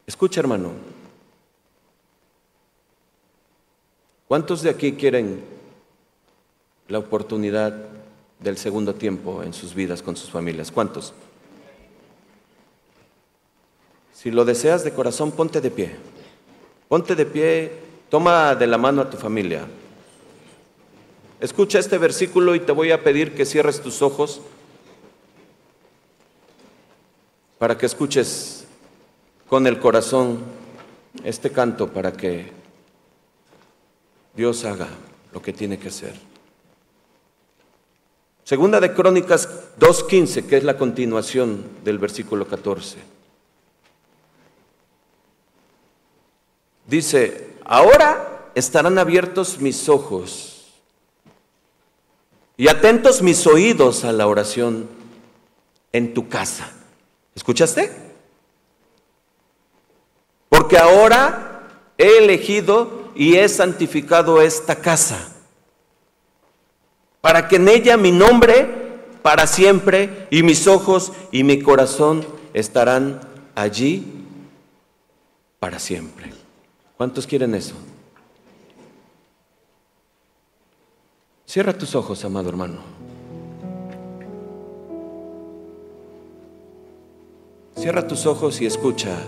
[0.06, 0.72] Escucha, hermano,
[4.28, 5.42] ¿Cuántos de aquí quieren
[6.88, 7.74] la oportunidad
[8.38, 10.70] del segundo tiempo en sus vidas con sus familias?
[10.70, 11.14] ¿Cuántos?
[14.12, 15.96] Si lo deseas de corazón, ponte de pie.
[16.88, 17.72] Ponte de pie,
[18.10, 19.66] toma de la mano a tu familia.
[21.40, 24.42] Escucha este versículo y te voy a pedir que cierres tus ojos
[27.58, 28.66] para que escuches
[29.48, 30.40] con el corazón
[31.24, 32.57] este canto para que
[34.38, 34.86] Dios haga
[35.32, 36.14] lo que tiene que hacer.
[38.44, 39.48] Segunda de Crónicas
[39.80, 42.98] 2.15, que es la continuación del versículo 14.
[46.86, 50.68] Dice, ahora estarán abiertos mis ojos
[52.56, 54.88] y atentos mis oídos a la oración
[55.92, 56.70] en tu casa.
[57.34, 57.90] ¿Escuchaste?
[60.48, 61.66] Porque ahora
[61.98, 65.18] he elegido y he santificado esta casa,
[67.20, 68.78] para que en ella mi nombre
[69.22, 73.20] para siempre y mis ojos y mi corazón estarán
[73.56, 74.06] allí
[75.58, 76.32] para siempre.
[76.96, 77.74] ¿Cuántos quieren eso?
[81.44, 82.78] Cierra tus ojos, amado hermano.
[87.76, 89.18] Cierra tus ojos y escucha.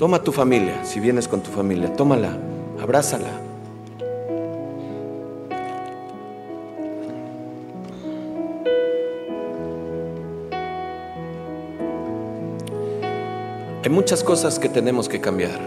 [0.00, 2.34] Toma tu familia, si vienes con tu familia, tómala,
[2.80, 3.28] abrázala.
[13.84, 15.60] Hay muchas cosas que tenemos que cambiar.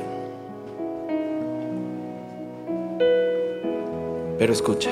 [4.40, 4.90] Pero escucha.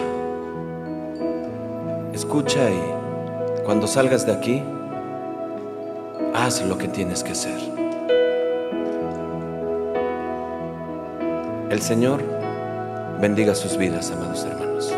[2.14, 4.62] Escucha y cuando salgas de aquí,
[6.36, 7.81] haz lo que tienes que hacer.
[11.72, 12.22] El Señor
[13.22, 14.94] bendiga sus vidas, amados hermanos.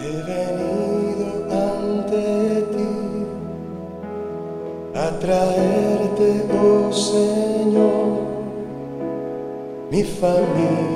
[0.00, 3.26] He venido ante ti
[4.94, 8.20] a traerte, oh Señor,
[9.90, 10.87] mi familia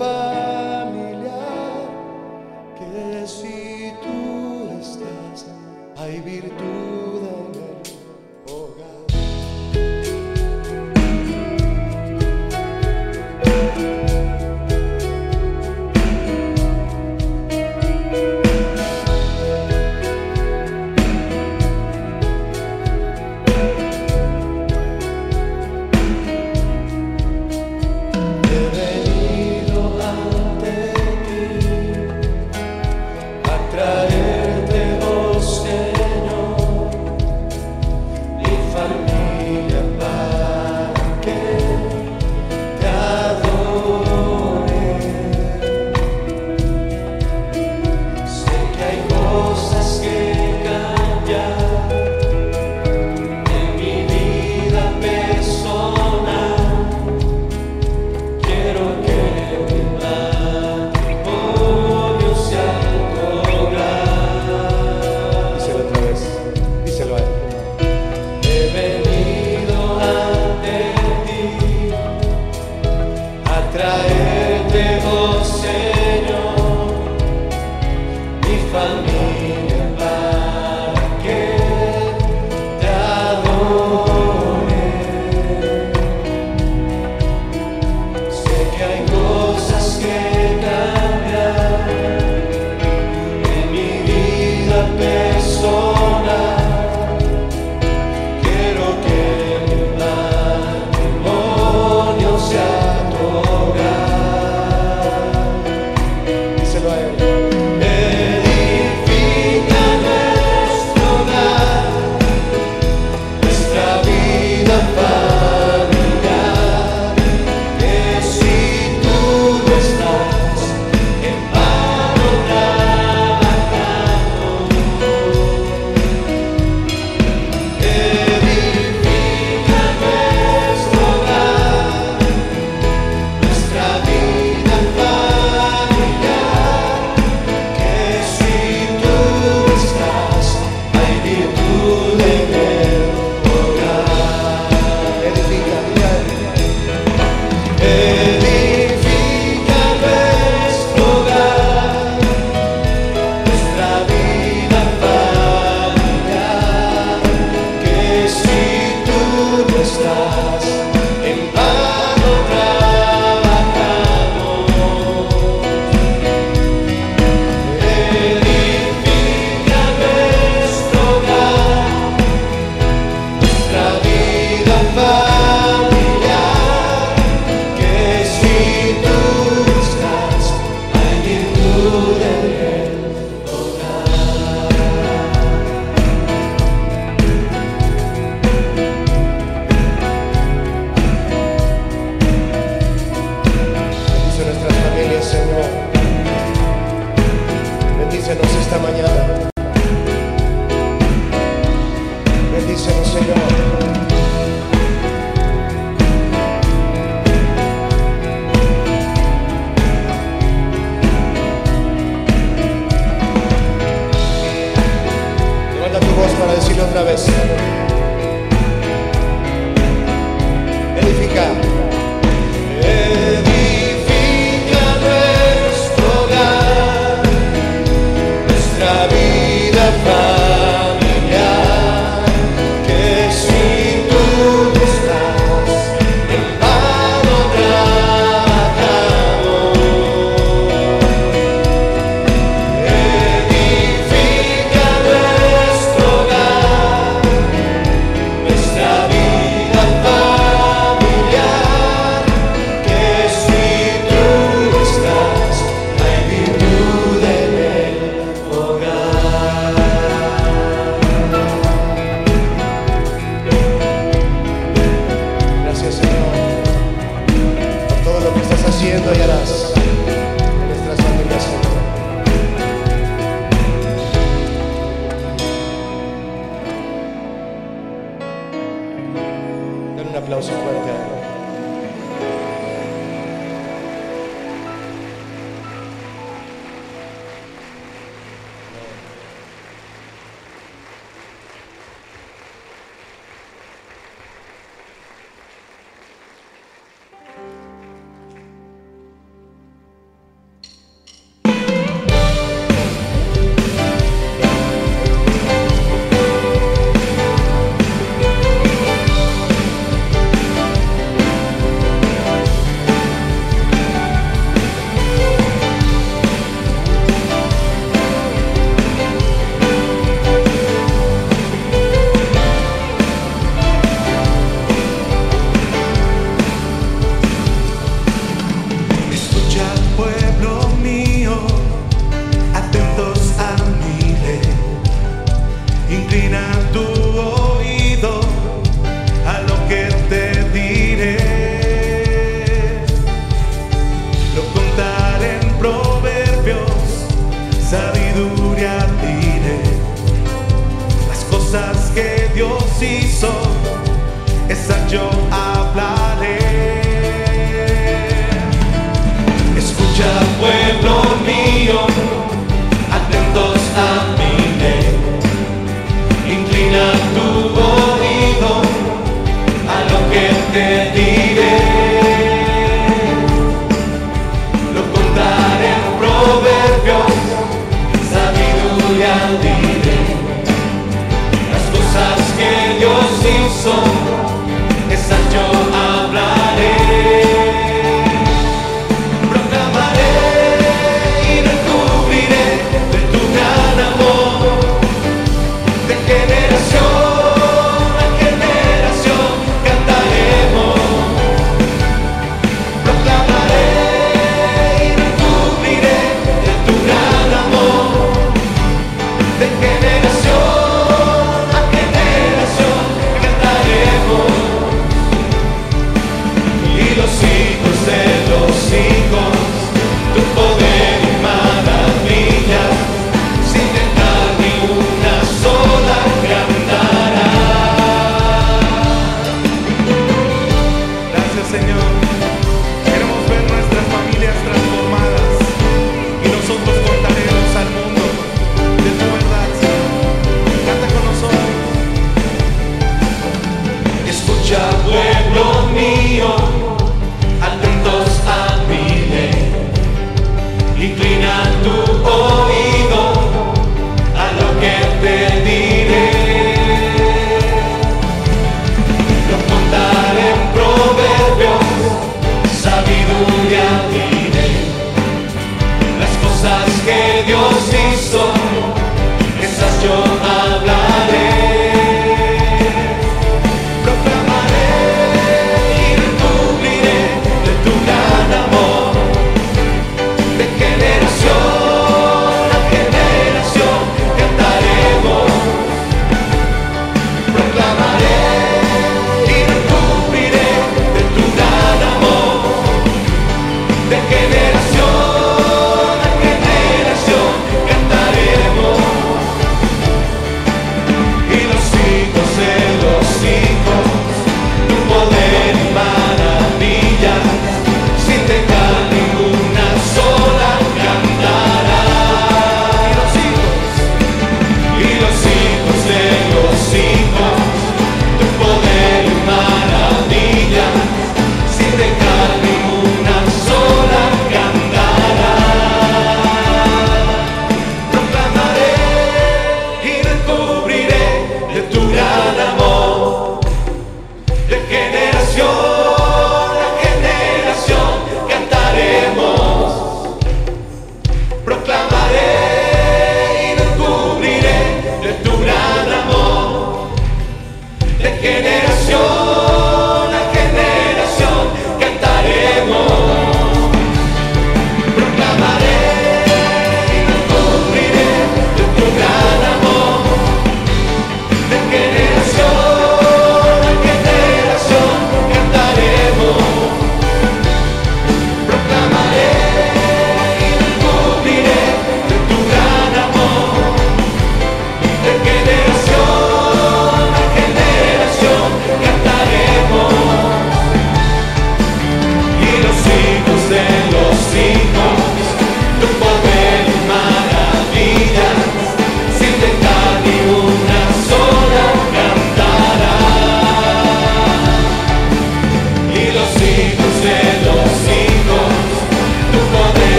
[0.00, 0.29] vida